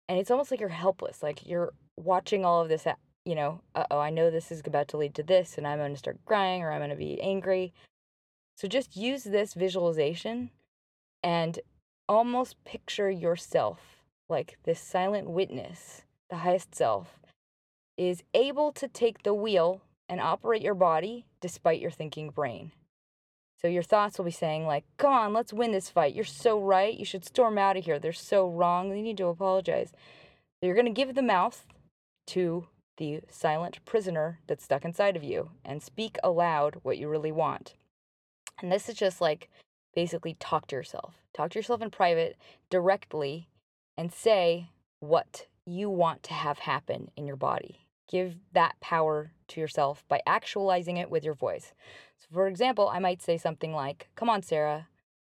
And 0.09 0.19
it's 0.19 0.31
almost 0.31 0.51
like 0.51 0.61
you're 0.61 0.69
helpless, 0.69 1.23
like 1.23 1.47
you're 1.47 1.73
watching 1.97 2.45
all 2.45 2.61
of 2.61 2.69
this 2.69 2.87
you 3.25 3.35
know, 3.35 3.61
oh, 3.75 3.99
I 3.99 4.11
know 4.11 4.31
this 4.31 4.51
is 4.51 4.63
about 4.65 4.89
to 4.89 4.97
lead 4.97 5.15
to 5.15 5.23
this, 5.23 5.57
and 5.57 5.67
I'm 5.67 5.79
going 5.79 5.93
to 5.93 5.99
start 5.99 6.19
crying 6.25 6.63
or 6.63 6.73
I'm 6.73 6.81
going 6.81 6.91
to 6.91 6.97
be 6.97 7.21
angry. 7.21 7.73
So 8.57 8.69
just 8.69 8.97
use 8.97 9.25
this 9.25 9.55
visualization 9.55 10.51
and 11.23 11.59
almost 12.09 12.63
picture 12.65 13.11
yourself 13.11 14.03
like 14.29 14.59
this 14.65 14.81
silent 14.81 15.31
witness, 15.31 16.03
the 16.31 16.37
highest 16.37 16.75
self, 16.75 17.21
is 17.97 18.23
able 18.35 18.73
to 18.73 18.89
take 18.89 19.23
the 19.23 19.35
wheel 19.35 19.83
and 20.09 20.21
operate 20.21 20.63
your 20.63 20.75
body 20.75 21.27
despite 21.41 21.81
your 21.81 21.91
thinking 21.91 22.31
brain. 22.31 22.73
So 23.61 23.69
your 23.69 23.83
thoughts 23.85 24.19
will 24.19 24.25
be 24.25 24.33
saying, 24.33 24.67
like, 24.67 24.85
come 24.97 25.13
on, 25.13 25.33
let's 25.33 25.53
win 25.53 25.71
this 25.71 25.89
fight. 25.89 26.15
You're 26.15 26.25
so 26.25 26.61
right. 26.61 26.99
You 26.99 27.05
should 27.05 27.25
storm 27.25 27.59
out 27.59 27.77
of 27.77 27.85
here. 27.85 27.99
They're 28.01 28.13
so 28.13 28.49
wrong. 28.49 28.91
They 28.91 29.03
need 29.03 29.19
to 29.19 29.27
apologize. 29.27 29.91
So 29.93 30.67
you're 30.67 30.75
going 30.75 30.87
to 30.87 30.93
give 30.93 31.15
the 31.15 31.23
mouth 31.23 31.65
to 32.29 32.67
the 32.99 33.21
silent 33.31 33.85
prisoner 33.85 34.39
that's 34.47 34.65
stuck 34.65 34.85
inside 34.85 35.17
of 35.17 35.25
you 35.25 35.51
and 35.65 35.83
speak 35.83 36.19
aloud 36.23 36.77
what 36.83 36.99
you 36.99 37.09
really 37.09 37.33
want. 37.33 37.75
And 38.61 38.71
this 38.71 38.89
is 38.89 38.95
just 38.95 39.21
like 39.21 39.49
basically 39.95 40.37
talk 40.39 40.67
to 40.69 40.77
yourself. 40.77 41.15
Talk 41.35 41.51
to 41.51 41.59
yourself 41.59 41.83
in 41.83 41.91
private 41.91 42.37
directly 42.71 43.49
and 43.97 44.13
say 44.13 44.69
what 45.01 45.47
you 45.67 45.91
want 45.91 46.23
to 46.25 46.35
have 46.35 46.61
happen 46.61 47.11
in 47.17 47.27
your 47.27 47.37
body. 47.37 47.87
Give 48.09 48.37
that 48.53 48.79
power 48.81 49.33
to 49.49 49.61
yourself 49.61 50.05
by 50.09 50.21
actualizing 50.27 50.97
it 50.97 51.11
with 51.11 51.25
your 51.25 51.35
voice. 51.35 51.73
So, 52.19 52.27
for 52.33 52.47
example, 52.47 52.89
I 52.89 52.99
might 52.99 53.23
say 53.23 53.39
something 53.39 53.73
like, 53.73 54.09
Come 54.17 54.29
on, 54.29 54.43
Sarah, 54.43 54.89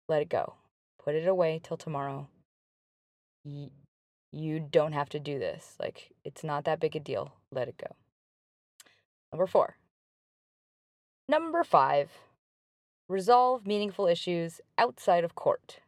let 0.08 0.22
it 0.22 0.30
go. 0.30 0.56
Put 1.04 1.16
it 1.16 1.28
away 1.28 1.62
till 1.64 1.78
tomorrow. 1.78 2.28
You 4.32 4.60
don't 4.60 4.94
have 4.94 5.10
to 5.10 5.20
do 5.20 5.40
this. 5.40 5.76
Like, 5.80 6.12
it's 6.24 6.44
not 6.44 6.66
that 6.66 6.80
big 6.80 6.96
a 6.96 7.00
deal. 7.00 7.34
Let 7.56 7.70
it 7.70 7.78
go. 7.78 7.96
Number 9.32 9.48
four. 9.48 9.78
Number 11.28 11.64
five, 11.64 12.12
resolve 13.08 13.66
meaningful 13.66 14.08
issues 14.08 14.62
outside 14.78 15.24
of 15.24 15.36
court. 15.36 15.80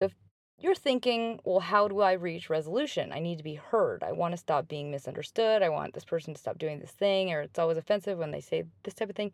If 0.00 0.14
you're 0.58 0.74
thinking, 0.74 1.40
well, 1.44 1.60
how 1.60 1.88
do 1.88 2.00
I 2.00 2.12
reach 2.12 2.48
resolution? 2.48 3.12
I 3.12 3.18
need 3.18 3.38
to 3.38 3.44
be 3.44 3.56
heard. 3.56 4.02
I 4.02 4.12
want 4.12 4.32
to 4.32 4.38
stop 4.38 4.68
being 4.68 4.90
misunderstood. 4.90 5.62
I 5.62 5.68
want 5.68 5.92
this 5.92 6.04
person 6.04 6.32
to 6.32 6.40
stop 6.40 6.56
doing 6.56 6.78
this 6.78 6.92
thing, 6.92 7.32
or 7.32 7.42
it's 7.42 7.58
always 7.58 7.76
offensive 7.76 8.18
when 8.18 8.30
they 8.30 8.40
say 8.40 8.64
this 8.84 8.94
type 8.94 9.10
of 9.10 9.16
thing. 9.16 9.32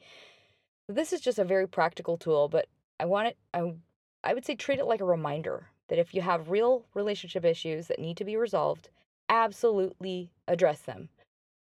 This 0.88 1.12
is 1.12 1.20
just 1.20 1.38
a 1.38 1.44
very 1.44 1.68
practical 1.68 2.16
tool, 2.16 2.48
but 2.48 2.66
I 2.98 3.04
want 3.04 3.28
it, 3.28 3.36
I, 3.54 3.74
I 4.24 4.34
would 4.34 4.44
say 4.44 4.54
treat 4.54 4.78
it 4.78 4.86
like 4.86 5.00
a 5.00 5.04
reminder 5.04 5.68
that 5.88 5.98
if 5.98 6.14
you 6.14 6.22
have 6.22 6.50
real 6.50 6.86
relationship 6.94 7.44
issues 7.44 7.86
that 7.86 7.98
need 7.98 8.16
to 8.16 8.24
be 8.24 8.36
resolved, 8.36 8.88
absolutely 9.28 10.30
address 10.48 10.80
them, 10.80 11.08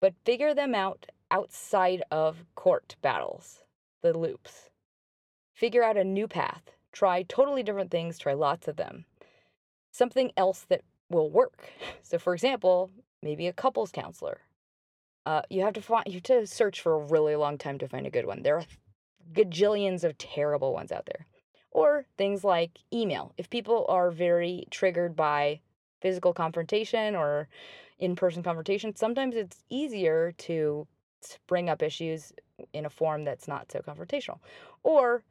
but 0.02 0.14
figure 0.24 0.52
them 0.52 0.74
out 0.74 1.06
outside 1.30 2.02
of 2.10 2.44
court 2.56 2.96
battles, 3.02 3.62
the 4.02 4.12
loops. 4.12 4.68
Figure 5.54 5.84
out 5.84 5.96
a 5.96 6.02
new 6.02 6.26
path. 6.26 6.72
Try 6.90 7.22
totally 7.22 7.62
different 7.62 7.92
things, 7.92 8.18
try 8.18 8.32
lots 8.32 8.66
of 8.66 8.76
them. 8.76 9.04
Something 9.92 10.32
else 10.36 10.66
that 10.68 10.82
will 11.08 11.30
work. 11.30 11.70
So, 12.04 12.18
for 12.18 12.34
example, 12.34 12.90
maybe 13.22 13.46
a 13.46 13.54
couples 13.54 13.90
counselor. 13.90 14.40
Uh, 15.24 15.42
you 15.48 15.62
have 15.62 15.72
to 15.74 15.80
find 15.80 16.04
you 16.06 16.14
have 16.14 16.22
to 16.24 16.46
search 16.46 16.80
for 16.80 16.92
a 16.92 17.06
really 17.06 17.36
long 17.36 17.56
time 17.56 17.78
to 17.78 17.88
find 17.88 18.06
a 18.06 18.10
good 18.10 18.26
one. 18.26 18.42
There 18.42 18.58
are 18.58 18.66
gajillions 19.32 20.04
of 20.04 20.18
terrible 20.18 20.74
ones 20.74 20.92
out 20.92 21.06
there. 21.06 21.26
Or 21.70 22.04
things 22.18 22.44
like 22.44 22.80
email. 22.92 23.32
If 23.38 23.48
people 23.48 23.86
are 23.88 24.10
very 24.10 24.66
triggered 24.70 25.16
by 25.16 25.60
physical 26.02 26.34
confrontation 26.34 27.16
or 27.16 27.48
in 28.02 28.16
person 28.16 28.42
confrontation, 28.42 28.96
sometimes 28.96 29.36
it's 29.36 29.62
easier 29.70 30.32
to 30.36 30.88
bring 31.46 31.70
up 31.70 31.82
issues 31.82 32.32
in 32.72 32.84
a 32.84 32.90
form 32.90 33.24
that's 33.24 33.46
not 33.46 33.70
so 33.70 33.78
confrontational. 33.78 34.40
Or 34.82 35.22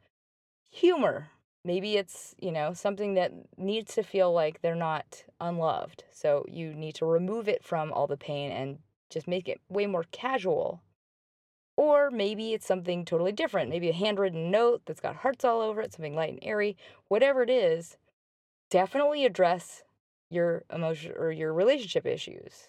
humor. 0.70 1.28
Maybe 1.64 1.98
it's, 1.98 2.34
you 2.40 2.50
know, 2.50 2.72
something 2.72 3.12
that 3.14 3.30
needs 3.58 3.94
to 3.94 4.02
feel 4.02 4.32
like 4.32 4.62
they're 4.62 4.74
not 4.74 5.22
unloved. 5.38 6.04
So 6.10 6.46
you 6.48 6.72
need 6.72 6.94
to 6.94 7.04
remove 7.04 7.46
it 7.46 7.62
from 7.62 7.92
all 7.92 8.06
the 8.06 8.16
pain 8.16 8.50
and 8.50 8.78
just 9.10 9.28
make 9.28 9.48
it 9.50 9.60
way 9.68 9.86
more 9.86 10.06
casual. 10.10 10.80
Or 11.76 12.10
maybe 12.10 12.54
it's 12.54 12.66
something 12.66 13.04
totally 13.04 13.32
different. 13.32 13.68
Maybe 13.68 13.90
a 13.90 13.94
handwritten 13.94 14.50
note 14.50 14.80
that's 14.86 15.00
got 15.00 15.16
hearts 15.16 15.44
all 15.44 15.60
over 15.60 15.82
it, 15.82 15.92
something 15.92 16.16
light 16.16 16.30
and 16.30 16.38
airy. 16.42 16.78
Whatever 17.08 17.42
it 17.42 17.50
is, 17.50 17.98
definitely 18.70 19.26
address 19.26 19.82
your 20.32 20.64
emotion 20.72 21.12
or 21.16 21.30
your 21.30 21.52
relationship 21.52 22.06
issues, 22.06 22.68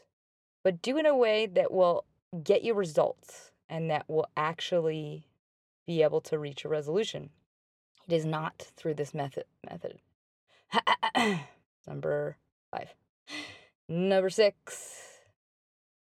but 0.64 0.82
do 0.82 0.98
in 0.98 1.06
a 1.06 1.16
way 1.16 1.46
that 1.46 1.72
will 1.72 2.06
get 2.44 2.64
you 2.64 2.74
results 2.74 3.52
and 3.70 3.90
that 3.90 4.08
will 4.10 4.28
actually 4.36 5.26
be 5.86 6.04
able 6.04 6.22
to 6.22 6.40
reach 6.40 6.66
a 6.66 6.70
resolution. 6.70 7.30
It 8.08 8.14
is 8.14 8.26
not 8.26 8.68
through 8.76 8.96
this 8.96 9.14
method. 9.14 9.46
Method. 9.70 10.00
Number 11.88 12.38
five. 12.72 12.94
Number 13.88 14.30
six. 14.30 15.20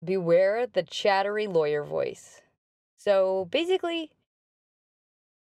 Beware 0.04 0.68
the 0.68 0.84
chattery 0.84 1.48
lawyer 1.48 1.84
voice. 1.84 2.42
So 2.98 3.48
basically, 3.52 4.12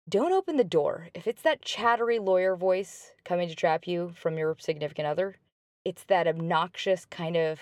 don't 0.07 0.33
open 0.33 0.57
the 0.57 0.63
door. 0.63 1.09
If 1.13 1.27
it's 1.27 1.41
that 1.41 1.61
chattery 1.61 2.19
lawyer 2.19 2.55
voice 2.55 3.11
coming 3.23 3.49
to 3.49 3.55
trap 3.55 3.87
you 3.87 4.13
from 4.15 4.37
your 4.37 4.55
significant 4.59 5.07
other, 5.07 5.37
it's 5.85 6.03
that 6.05 6.27
obnoxious 6.27 7.05
kind 7.05 7.37
of 7.37 7.59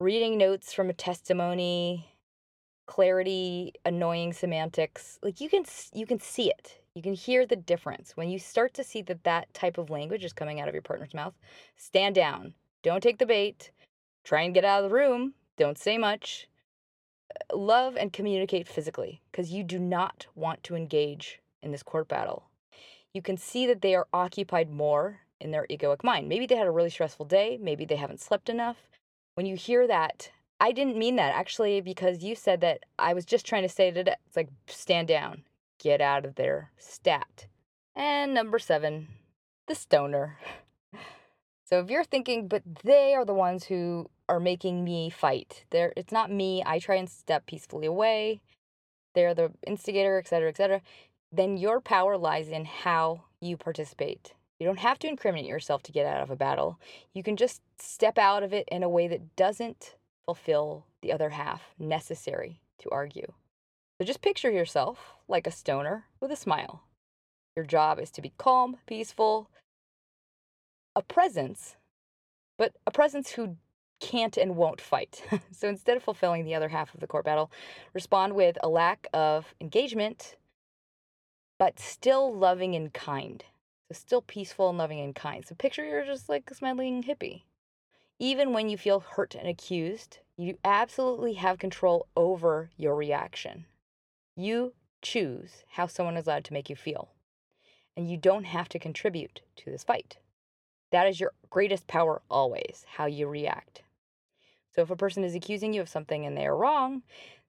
reading 0.00 0.38
notes 0.38 0.72
from 0.72 0.88
a 0.88 0.94
testimony, 0.94 2.06
clarity, 2.86 3.72
annoying 3.84 4.32
semantics. 4.32 5.18
Like 5.22 5.40
you 5.40 5.48
can 5.48 5.64
you 5.92 6.06
can 6.06 6.20
see 6.20 6.48
it. 6.50 6.78
You 6.94 7.02
can 7.02 7.14
hear 7.14 7.44
the 7.46 7.56
difference. 7.56 8.16
When 8.16 8.28
you 8.28 8.38
start 8.38 8.74
to 8.74 8.84
see 8.84 9.02
that 9.02 9.24
that 9.24 9.52
type 9.54 9.78
of 9.78 9.90
language 9.90 10.24
is 10.24 10.32
coming 10.32 10.60
out 10.60 10.68
of 10.68 10.74
your 10.74 10.82
partner's 10.82 11.14
mouth, 11.14 11.34
stand 11.76 12.14
down. 12.14 12.54
Don't 12.82 13.02
take 13.02 13.18
the 13.18 13.26
bait. 13.26 13.70
Try 14.24 14.42
and 14.42 14.54
get 14.54 14.64
out 14.64 14.84
of 14.84 14.90
the 14.90 14.94
room. 14.94 15.34
Don't 15.56 15.78
say 15.78 15.98
much. 15.98 16.48
Uh, 17.30 17.56
love 17.56 17.96
and 17.96 18.12
communicate 18.12 18.68
physically 18.68 19.20
because 19.30 19.50
you 19.50 19.64
do 19.64 19.78
not 19.78 20.26
want 20.34 20.62
to 20.64 20.76
engage 20.76 21.40
in 21.62 21.72
this 21.72 21.82
court 21.82 22.08
battle. 22.08 22.44
You 23.14 23.22
can 23.22 23.36
see 23.36 23.66
that 23.66 23.82
they 23.82 23.94
are 23.94 24.06
occupied 24.12 24.70
more 24.70 25.21
in 25.42 25.50
their 25.50 25.66
egoic 25.68 26.02
mind. 26.02 26.28
Maybe 26.28 26.46
they 26.46 26.56
had 26.56 26.66
a 26.66 26.72
really 26.72 26.90
stressful 26.90 27.26
day. 27.26 27.58
Maybe 27.60 27.84
they 27.84 27.96
haven't 27.96 28.20
slept 28.20 28.48
enough. 28.48 28.76
When 29.34 29.46
you 29.46 29.56
hear 29.56 29.86
that, 29.86 30.30
I 30.60 30.72
didn't 30.72 30.96
mean 30.96 31.16
that 31.16 31.34
actually 31.34 31.80
because 31.80 32.22
you 32.22 32.34
said 32.34 32.60
that 32.60 32.84
I 32.98 33.14
was 33.14 33.24
just 33.24 33.44
trying 33.44 33.62
to 33.62 33.68
say 33.68 33.90
that 33.90 34.20
it's 34.26 34.36
like 34.36 34.48
stand 34.68 35.08
down, 35.08 35.42
get 35.78 36.00
out 36.00 36.24
of 36.24 36.36
there, 36.36 36.70
stat. 36.78 37.46
And 37.96 38.32
number 38.32 38.58
seven, 38.58 39.08
the 39.66 39.74
stoner. 39.74 40.38
So 41.64 41.80
if 41.80 41.88
you're 41.88 42.04
thinking, 42.04 42.48
but 42.48 42.62
they 42.84 43.14
are 43.14 43.24
the 43.24 43.32
ones 43.32 43.64
who 43.64 44.10
are 44.28 44.38
making 44.38 44.84
me 44.84 45.08
fight. 45.08 45.64
There, 45.70 45.94
it's 45.96 46.12
not 46.12 46.30
me. 46.30 46.62
I 46.66 46.78
try 46.78 46.96
and 46.96 47.08
step 47.08 47.46
peacefully 47.46 47.86
away. 47.86 48.42
They're 49.14 49.32
the 49.32 49.52
instigator, 49.66 50.18
etc., 50.18 50.50
etc. 50.50 50.82
Then 51.32 51.56
your 51.56 51.80
power 51.80 52.18
lies 52.18 52.48
in 52.48 52.66
how 52.66 53.24
you 53.40 53.56
participate. 53.56 54.34
You 54.62 54.68
don't 54.68 54.78
have 54.78 55.00
to 55.00 55.08
incriminate 55.08 55.48
yourself 55.48 55.82
to 55.82 55.90
get 55.90 56.06
out 56.06 56.22
of 56.22 56.30
a 56.30 56.36
battle. 56.36 56.78
You 57.14 57.24
can 57.24 57.36
just 57.36 57.62
step 57.80 58.16
out 58.16 58.44
of 58.44 58.52
it 58.52 58.68
in 58.70 58.84
a 58.84 58.88
way 58.88 59.08
that 59.08 59.34
doesn't 59.34 59.96
fulfill 60.24 60.86
the 61.00 61.12
other 61.12 61.30
half 61.30 61.74
necessary 61.80 62.60
to 62.78 62.88
argue. 62.90 63.26
So 63.98 64.04
just 64.04 64.22
picture 64.22 64.52
yourself 64.52 65.14
like 65.26 65.48
a 65.48 65.50
stoner 65.50 66.04
with 66.20 66.30
a 66.30 66.36
smile. 66.36 66.84
Your 67.56 67.64
job 67.64 67.98
is 67.98 68.12
to 68.12 68.22
be 68.22 68.34
calm, 68.38 68.76
peaceful, 68.86 69.50
a 70.94 71.02
presence, 71.02 71.74
but 72.56 72.76
a 72.86 72.92
presence 72.92 73.32
who 73.32 73.56
can't 73.98 74.36
and 74.36 74.54
won't 74.54 74.80
fight. 74.80 75.24
so 75.50 75.66
instead 75.66 75.96
of 75.96 76.04
fulfilling 76.04 76.44
the 76.44 76.54
other 76.54 76.68
half 76.68 76.94
of 76.94 77.00
the 77.00 77.08
court 77.08 77.24
battle, 77.24 77.50
respond 77.94 78.34
with 78.34 78.56
a 78.62 78.68
lack 78.68 79.08
of 79.12 79.56
engagement, 79.60 80.36
but 81.58 81.80
still 81.80 82.32
loving 82.32 82.76
and 82.76 82.92
kind. 82.92 83.42
So 83.92 83.98
still 83.98 84.22
peaceful 84.22 84.70
and 84.70 84.78
loving 84.78 85.00
and 85.00 85.14
kind. 85.14 85.44
So 85.44 85.54
picture 85.54 85.84
you're 85.84 86.06
just 86.06 86.26
like 86.26 86.50
a 86.50 86.54
smiling 86.54 87.02
hippie. 87.02 87.42
Even 88.18 88.54
when 88.54 88.70
you 88.70 88.78
feel 88.78 89.00
hurt 89.00 89.34
and 89.34 89.46
accused, 89.46 90.20
you 90.34 90.56
absolutely 90.64 91.34
have 91.34 91.58
control 91.58 92.06
over 92.16 92.70
your 92.78 92.96
reaction. 92.96 93.66
You 94.34 94.72
choose 95.02 95.64
how 95.72 95.88
someone 95.88 96.16
is 96.16 96.26
allowed 96.26 96.44
to 96.44 96.54
make 96.54 96.70
you 96.70 96.76
feel. 96.76 97.10
And 97.94 98.10
you 98.10 98.16
don't 98.16 98.44
have 98.44 98.70
to 98.70 98.78
contribute 98.78 99.42
to 99.56 99.70
this 99.70 99.84
fight. 99.84 100.16
That 100.90 101.06
is 101.06 101.20
your 101.20 101.32
greatest 101.50 101.86
power 101.86 102.22
always, 102.30 102.86
how 102.96 103.04
you 103.04 103.28
react. 103.28 103.82
So 104.74 104.80
if 104.80 104.90
a 104.90 104.96
person 104.96 105.22
is 105.22 105.34
accusing 105.34 105.74
you 105.74 105.82
of 105.82 105.88
something 105.90 106.24
and 106.24 106.34
they 106.34 106.46
are 106.46 106.56
wrong, 106.56 107.02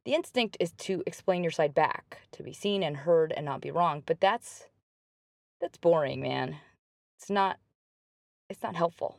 the 0.03 0.13
instinct 0.13 0.58
is 0.60 0.73
to 0.79 1.03
explain 1.06 1.41
your 1.41 1.51
side 1.51 1.73
back, 1.73 2.17
to 2.34 2.43
be 2.43 2.51
seen 2.51 2.84
and 2.84 2.97
heard 2.97 3.32
and 3.32 3.45
not 3.45 3.62
be 3.62 3.71
wrong. 3.71 4.03
But 4.06 4.19
that's 4.19 4.65
that's 5.63 5.78
boring, 5.78 6.21
man. 6.21 6.58
It's 7.17 7.30
not 7.30 7.58
it's 8.49 8.62
not 8.62 8.76
helpful. 8.76 9.17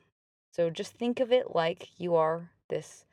So 0.52 0.70
just 0.70 0.92
think 0.92 1.18
of 1.18 1.32
it 1.32 1.54
like 1.54 1.88
you 1.98 2.14
are 2.14 2.50
this 2.68 3.04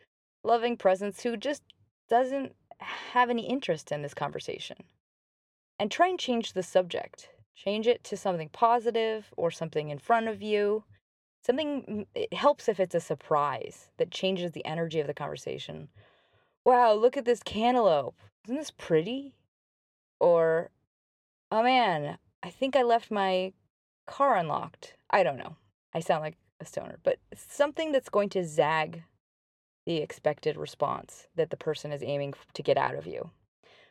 loving 0.43 0.77
presence 0.77 1.23
who 1.23 1.37
just 1.37 1.63
doesn't 2.09 2.53
have 2.79 3.29
any 3.29 3.47
interest 3.47 3.91
in 3.91 4.01
this 4.01 4.13
conversation. 4.13 4.77
And 5.79 5.89
try 5.89 6.09
and 6.09 6.19
change 6.19 6.53
the 6.53 6.61
subject. 6.63 7.29
Change 7.55 7.87
it 7.87 8.03
to 8.05 8.17
something 8.17 8.49
positive 8.49 9.33
or 9.37 9.49
something 9.49 9.89
in 9.89 9.99
front 9.99 10.27
of 10.27 10.41
you 10.41 10.83
something 11.43 11.81
mm, 11.89 12.05
it 12.13 12.31
helps 12.33 12.69
if 12.69 12.79
it's 12.79 12.93
a 12.93 12.99
surprise 12.99 13.89
that 13.97 14.11
changes 14.11 14.51
the 14.51 14.63
energy 14.63 14.99
of 14.99 15.07
the 15.07 15.13
conversation 15.13 15.87
wow 16.65 16.93
look 16.93 17.17
at 17.17 17.25
this 17.25 17.41
cantaloupe 17.41 18.15
isn't 18.45 18.55
this 18.55 18.71
pretty? 18.71 19.35
Or, 20.19 20.71
oh 21.51 21.63
man, 21.63 22.17
I 22.43 22.49
think 22.49 22.75
I 22.75 22.83
left 22.83 23.11
my 23.11 23.53
car 24.07 24.35
unlocked. 24.35 24.95
I 25.09 25.23
don't 25.23 25.37
know. 25.37 25.55
I 25.93 25.99
sound 25.99 26.21
like 26.23 26.37
a 26.59 26.65
stoner, 26.65 26.97
but 27.03 27.19
something 27.35 27.91
that's 27.91 28.09
going 28.09 28.29
to 28.29 28.43
zag 28.43 29.03
the 29.85 29.97
expected 29.97 30.57
response 30.57 31.27
that 31.35 31.49
the 31.49 31.57
person 31.57 31.91
is 31.91 32.03
aiming 32.03 32.33
to 32.53 32.63
get 32.63 32.77
out 32.77 32.95
of 32.95 33.07
you. 33.07 33.31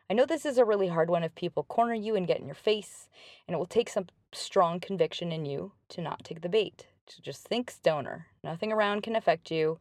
I 0.08 0.14
know 0.14 0.26
this 0.26 0.46
is 0.46 0.58
a 0.58 0.64
really 0.64 0.88
hard 0.88 1.10
one 1.10 1.22
if 1.22 1.34
people 1.34 1.62
corner 1.64 1.94
you 1.94 2.16
and 2.16 2.26
get 2.26 2.40
in 2.40 2.46
your 2.46 2.54
face, 2.54 3.08
and 3.46 3.54
it 3.54 3.58
will 3.58 3.66
take 3.66 3.88
some 3.88 4.06
strong 4.32 4.80
conviction 4.80 5.30
in 5.30 5.44
you 5.44 5.72
to 5.90 6.00
not 6.00 6.24
take 6.24 6.40
the 6.40 6.48
bait, 6.48 6.86
to 7.06 7.22
just 7.22 7.46
think 7.46 7.70
stoner. 7.70 8.26
Nothing 8.42 8.72
around 8.72 9.02
can 9.02 9.14
affect 9.14 9.50
you. 9.50 9.78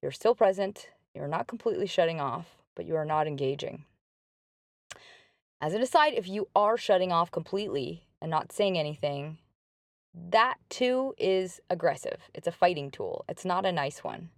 You're 0.00 0.12
still 0.12 0.34
present, 0.34 0.88
you're 1.14 1.28
not 1.28 1.46
completely 1.46 1.86
shutting 1.86 2.20
off, 2.20 2.56
but 2.74 2.86
you 2.86 2.96
are 2.96 3.04
not 3.04 3.26
engaging. 3.26 3.84
As 5.60 5.74
an 5.74 5.82
aside, 5.82 6.14
if 6.14 6.28
you 6.28 6.48
are 6.54 6.76
shutting 6.76 7.10
off 7.10 7.30
completely 7.30 8.04
and 8.22 8.30
not 8.30 8.52
saying 8.52 8.78
anything, 8.78 9.38
that 10.14 10.56
too 10.68 11.14
is 11.18 11.60
aggressive. 11.68 12.20
It's 12.32 12.46
a 12.46 12.52
fighting 12.52 12.90
tool. 12.90 13.24
It's 13.28 13.44
not 13.44 13.66
a 13.66 13.72
nice 13.72 14.04
one. 14.04 14.30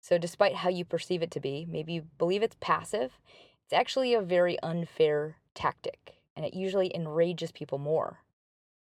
So, 0.00 0.18
despite 0.18 0.56
how 0.56 0.68
you 0.68 0.84
perceive 0.84 1.22
it 1.22 1.30
to 1.32 1.40
be, 1.40 1.66
maybe 1.68 1.94
you 1.94 2.02
believe 2.18 2.42
it's 2.42 2.56
passive, 2.60 3.18
it's 3.64 3.72
actually 3.72 4.14
a 4.14 4.22
very 4.22 4.58
unfair 4.62 5.36
tactic, 5.54 6.14
and 6.36 6.46
it 6.46 6.54
usually 6.54 6.94
enrages 6.94 7.50
people 7.50 7.78
more. 7.78 8.20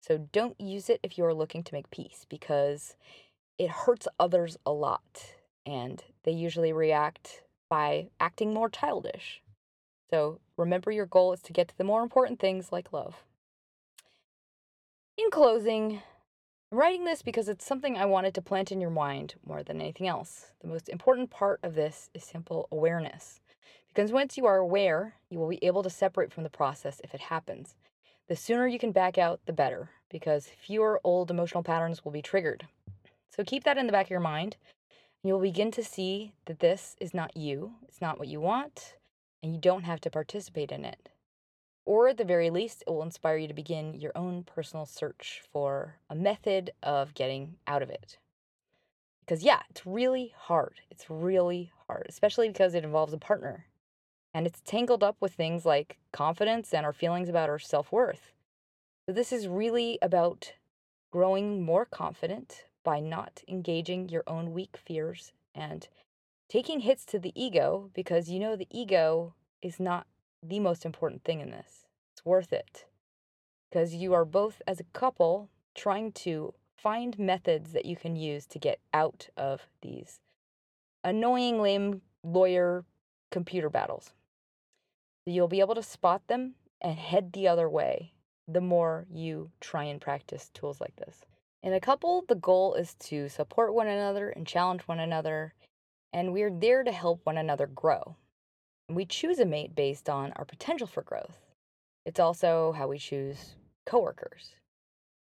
So, 0.01 0.17
don't 0.31 0.59
use 0.59 0.89
it 0.89 0.99
if 1.03 1.17
you 1.17 1.25
are 1.25 1.33
looking 1.33 1.63
to 1.63 1.73
make 1.73 1.89
peace 1.89 2.25
because 2.29 2.95
it 3.57 3.69
hurts 3.69 4.07
others 4.19 4.57
a 4.65 4.71
lot, 4.71 5.35
and 5.65 6.03
they 6.23 6.31
usually 6.31 6.73
react 6.73 7.43
by 7.69 8.09
acting 8.19 8.53
more 8.53 8.69
childish. 8.69 9.41
So, 10.11 10.39
remember 10.57 10.91
your 10.91 11.05
goal 11.05 11.33
is 11.33 11.41
to 11.43 11.53
get 11.53 11.67
to 11.69 11.77
the 11.77 11.83
more 11.83 12.03
important 12.03 12.39
things 12.39 12.71
like 12.71 12.93
love. 12.93 13.23
In 15.17 15.29
closing, 15.31 16.01
I'm 16.71 16.77
writing 16.77 17.05
this 17.05 17.21
because 17.21 17.47
it's 17.47 17.65
something 17.65 17.97
I 17.97 18.05
wanted 18.05 18.33
to 18.35 18.41
plant 18.41 18.71
in 18.71 18.81
your 18.81 18.89
mind 18.89 19.35
more 19.45 19.63
than 19.63 19.79
anything 19.79 20.07
else. 20.07 20.47
The 20.61 20.67
most 20.67 20.89
important 20.89 21.29
part 21.29 21.59
of 21.63 21.75
this 21.75 22.09
is 22.13 22.23
simple 22.23 22.67
awareness. 22.71 23.39
Because 23.87 24.11
once 24.11 24.35
you 24.35 24.45
are 24.45 24.57
aware, 24.57 25.13
you 25.29 25.39
will 25.39 25.47
be 25.47 25.63
able 25.63 25.83
to 25.83 25.89
separate 25.89 26.33
from 26.33 26.43
the 26.43 26.49
process 26.49 26.99
if 27.03 27.13
it 27.13 27.21
happens. 27.21 27.75
The 28.27 28.35
sooner 28.35 28.67
you 28.67 28.77
can 28.77 28.91
back 28.91 29.17
out, 29.17 29.39
the 29.45 29.53
better, 29.53 29.89
because 30.09 30.47
fewer 30.47 30.99
old 31.03 31.31
emotional 31.31 31.63
patterns 31.63 32.03
will 32.03 32.11
be 32.11 32.21
triggered. 32.21 32.67
So 33.29 33.43
keep 33.45 33.63
that 33.63 33.77
in 33.77 33.85
the 33.85 33.93
back 33.93 34.07
of 34.07 34.11
your 34.11 34.19
mind, 34.19 34.57
and 35.23 35.29
you'll 35.29 35.39
begin 35.39 35.71
to 35.71 35.83
see 35.83 36.33
that 36.45 36.59
this 36.59 36.95
is 36.99 37.13
not 37.13 37.37
you, 37.37 37.75
it's 37.87 38.01
not 38.01 38.17
what 38.17 38.27
you 38.27 38.41
want, 38.41 38.95
and 39.45 39.53
you 39.53 39.61
don't 39.61 39.83
have 39.83 40.01
to 40.01 40.09
participate 40.09 40.71
in 40.71 40.83
it. 40.83 41.09
Or 41.85 42.07
at 42.07 42.17
the 42.17 42.23
very 42.23 42.49
least, 42.49 42.83
it 42.87 42.89
will 42.89 43.03
inspire 43.03 43.37
you 43.37 43.47
to 43.47 43.53
begin 43.53 43.93
your 43.93 44.11
own 44.15 44.43
personal 44.43 44.87
search 44.87 45.43
for 45.53 45.97
a 46.09 46.15
method 46.15 46.71
of 46.81 47.13
getting 47.13 47.57
out 47.67 47.83
of 47.83 47.91
it. 47.91 48.17
Because, 49.19 49.43
yeah, 49.43 49.61
it's 49.69 49.85
really 49.85 50.33
hard. 50.35 50.81
It's 50.89 51.11
really 51.11 51.71
hard, 51.85 52.07
especially 52.09 52.47
because 52.47 52.73
it 52.73 52.83
involves 52.83 53.13
a 53.13 53.19
partner. 53.19 53.67
And 54.33 54.47
it's 54.47 54.61
tangled 54.61 55.03
up 55.03 55.17
with 55.19 55.33
things 55.33 55.63
like 55.63 55.99
confidence 56.11 56.73
and 56.73 56.83
our 56.83 56.93
feelings 56.93 57.29
about 57.29 57.47
our 57.47 57.59
self 57.59 57.91
worth. 57.91 58.33
So, 59.07 59.13
this 59.13 59.31
is 59.31 59.47
really 59.47 59.99
about 60.01 60.53
growing 61.11 61.61
more 61.61 61.85
confident 61.85 62.63
by 62.83 62.99
not 62.99 63.43
engaging 63.47 64.09
your 64.09 64.23
own 64.25 64.53
weak 64.53 64.75
fears 64.75 65.33
and 65.53 65.87
taking 66.49 66.81
hits 66.81 67.05
to 67.05 67.19
the 67.19 67.31
ego 67.35 67.89
because 67.93 68.29
you 68.29 68.39
know 68.39 68.55
the 68.55 68.67
ego 68.71 69.33
is 69.61 69.79
not 69.79 70.07
the 70.43 70.59
most 70.59 70.85
important 70.85 71.23
thing 71.23 71.41
in 71.41 71.51
this. 71.51 71.87
It's 72.13 72.25
worth 72.25 72.53
it 72.53 72.85
because 73.69 73.93
you 73.93 74.13
are 74.13 74.25
both, 74.25 74.61
as 74.67 74.79
a 74.79 74.85
couple, 74.93 75.49
trying 75.73 76.11
to 76.11 76.53
find 76.77 77.17
methods 77.17 77.73
that 77.73 77.85
you 77.85 77.95
can 77.95 78.15
use 78.15 78.45
to 78.45 78.59
get 78.59 78.79
out 78.93 79.27
of 79.35 79.67
these 79.81 80.19
annoying, 81.03 81.61
lame 81.61 82.01
lawyer 82.23 82.85
computer 83.31 83.69
battles. 83.69 84.13
You'll 85.25 85.47
be 85.47 85.59
able 85.59 85.75
to 85.75 85.83
spot 85.83 86.27
them 86.27 86.55
and 86.81 86.97
head 86.97 87.33
the 87.33 87.47
other 87.47 87.67
way 87.67 88.13
the 88.47 88.61
more 88.61 89.05
you 89.11 89.51
try 89.59 89.83
and 89.83 89.99
practice 89.99 90.51
tools 90.53 90.79
like 90.79 90.95
this. 90.97 91.25
In 91.63 91.73
a 91.73 91.79
couple, 91.79 92.23
the 92.27 92.35
goal 92.35 92.75
is 92.75 92.93
to 92.99 93.27
support 93.27 93.73
one 93.73 93.87
another 93.87 94.29
and 94.29 94.45
challenge 94.45 94.83
one 94.83 94.99
another, 94.99 95.53
and 96.15 96.31
we're 96.31 96.49
there 96.49 96.81
to 96.81 96.93
help 96.93 97.19
one 97.25 97.37
another 97.37 97.67
grow. 97.67 98.15
We 98.89 99.05
choose 99.05 99.37
a 99.39 99.45
mate 99.45 99.75
based 99.75 100.09
on 100.09 100.31
our 100.37 100.45
potential 100.45 100.87
for 100.87 101.03
growth. 101.03 101.41
It's 102.05 102.21
also 102.21 102.71
how 102.71 102.87
we 102.87 102.97
choose 102.97 103.55
coworkers. 103.85 104.55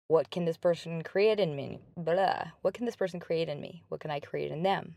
What 0.07 0.29
can 0.29 0.45
this 0.45 0.55
person 0.55 1.03
create 1.03 1.41
in 1.41 1.57
me? 1.57 1.81
Blah. 1.97 2.51
What 2.61 2.73
can 2.73 2.85
this 2.85 2.95
person 2.95 3.19
create 3.19 3.49
in 3.49 3.59
me? 3.59 3.83
What 3.89 3.99
can 3.99 4.11
I 4.11 4.21
create 4.21 4.49
in 4.49 4.63
them? 4.63 4.95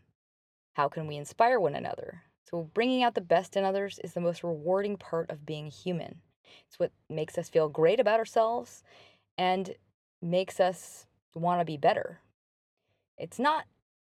How 0.76 0.88
can 0.88 1.08
we 1.08 1.16
inspire 1.16 1.58
one 1.58 1.74
another? 1.74 2.22
So, 2.48 2.70
bringing 2.72 3.02
out 3.02 3.16
the 3.16 3.20
best 3.20 3.56
in 3.56 3.64
others 3.64 3.98
is 4.04 4.14
the 4.14 4.20
most 4.20 4.44
rewarding 4.44 4.96
part 4.96 5.28
of 5.28 5.44
being 5.44 5.70
human. 5.72 6.20
It's 6.68 6.78
what 6.78 6.92
makes 7.08 7.36
us 7.36 7.48
feel 7.48 7.68
great 7.68 7.98
about 7.98 8.20
ourselves 8.20 8.84
and 9.36 9.74
makes 10.22 10.60
us 10.60 11.06
want 11.34 11.60
to 11.60 11.64
be 11.64 11.76
better. 11.76 12.20
It's 13.18 13.40
not 13.40 13.64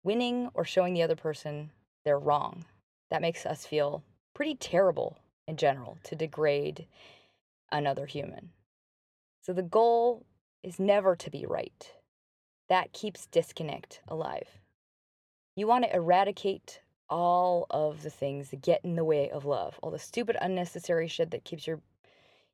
winning 0.04 0.50
or 0.54 0.64
showing 0.64 0.94
the 0.94 1.02
other 1.02 1.16
person 1.16 1.70
they're 2.04 2.18
wrong. 2.18 2.64
That 3.10 3.22
makes 3.22 3.44
us 3.44 3.66
feel 3.66 4.04
pretty 4.34 4.54
terrible 4.54 5.18
in 5.48 5.56
general 5.56 5.98
to 6.04 6.14
degrade 6.14 6.86
another 7.72 8.06
human. 8.06 8.50
So 9.42 9.52
the 9.52 9.62
goal 9.62 10.24
is 10.62 10.78
never 10.78 11.16
to 11.16 11.30
be 11.30 11.44
right. 11.46 11.92
That 12.68 12.92
keeps 12.92 13.26
disconnect 13.26 14.00
alive. 14.08 14.60
You 15.56 15.66
want 15.66 15.84
to 15.84 15.94
eradicate 15.94 16.80
all 17.08 17.66
of 17.70 18.02
the 18.02 18.10
things 18.10 18.50
that 18.50 18.62
get 18.62 18.80
in 18.84 18.96
the 18.96 19.04
way 19.04 19.30
of 19.30 19.44
love, 19.44 19.78
all 19.82 19.90
the 19.90 19.98
stupid, 19.98 20.36
unnecessary 20.40 21.06
shit 21.08 21.30
that 21.30 21.44
keeps 21.44 21.66
your 21.66 21.80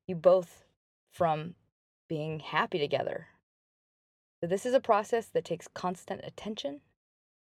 you 0.07 0.17
both 0.17 0.65
from 1.13 1.55
being 2.09 2.41
happy 2.41 2.79
together. 2.79 3.29
So 4.41 4.49
this 4.49 4.67
is 4.67 4.75
a 4.75 4.81
process 4.81 5.27
that 5.27 5.45
takes 5.45 5.69
constant 5.69 6.23
attention 6.25 6.81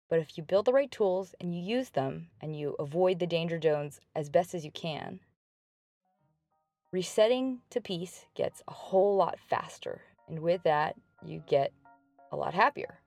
but 0.09 0.19
if 0.19 0.37
you 0.37 0.43
build 0.43 0.65
the 0.65 0.73
right 0.73 0.89
tools 0.89 1.35
and 1.39 1.55
you 1.55 1.61
use 1.61 1.89
them 1.89 2.27
and 2.41 2.57
you 2.57 2.75
avoid 2.79 3.19
the 3.19 3.27
danger 3.27 3.59
zones 3.61 3.99
as 4.15 4.29
best 4.29 4.55
as 4.55 4.65
you 4.65 4.71
can, 4.71 5.19
resetting 6.91 7.59
to 7.69 7.79
peace 7.79 8.25
gets 8.33 8.63
a 8.67 8.73
whole 8.73 9.15
lot 9.15 9.37
faster. 9.39 10.01
And 10.27 10.39
with 10.39 10.63
that, 10.63 10.95
you 11.23 11.43
get 11.47 11.71
a 12.31 12.35
lot 12.35 12.53
happier. 12.53 12.99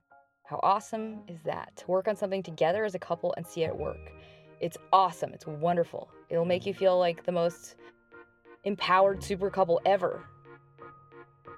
How 0.44 0.60
awesome 0.62 1.22
is 1.28 1.40
that? 1.44 1.74
To 1.76 1.86
work 1.88 2.06
on 2.06 2.16
something 2.16 2.42
together 2.42 2.84
as 2.84 2.94
a 2.94 3.00
couple 3.00 3.34
and 3.36 3.46
see 3.46 3.64
it 3.64 3.76
work. 3.76 4.12
It's 4.60 4.76
awesome. 4.92 5.32
It's 5.32 5.46
wonderful. 5.46 6.08
It'll 6.28 6.44
make 6.44 6.66
you 6.66 6.74
feel 6.74 6.98
like 6.98 7.24
the 7.24 7.32
most 7.32 7.74
empowered 8.64 9.24
super 9.24 9.50
couple 9.50 9.80
ever. 9.84 10.24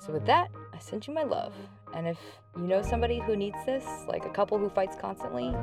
So, 0.01 0.13
with 0.13 0.25
that, 0.27 0.49
I 0.73 0.79
send 0.79 1.07
you 1.07 1.15
my 1.15 1.23
love. 1.23 1.55
And 1.95 2.09
if 2.09 2.19
you 2.57 2.65
know 2.65 2.83
somebody 2.83 3.21
who 3.21 3.37
needs 3.37 3.57
this, 3.65 3.85
like 4.09 4.25
a 4.25 4.31
couple 4.31 4.59
who 4.59 4.69
fights 4.69 4.97
constantly, 5.01 5.55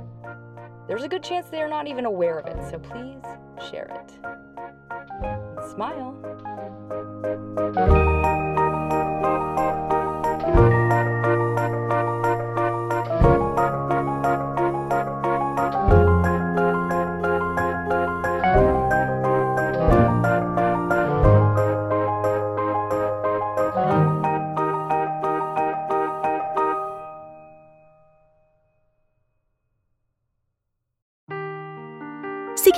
there's 0.87 1.03
a 1.03 1.09
good 1.09 1.23
chance 1.23 1.49
they're 1.49 1.67
not 1.69 1.87
even 1.87 2.05
aware 2.05 2.39
of 2.39 2.47
it. 2.47 2.69
So 2.69 2.79
please 2.79 3.21
share 3.69 3.91
it. 4.01 4.11
Smile. 5.75 6.17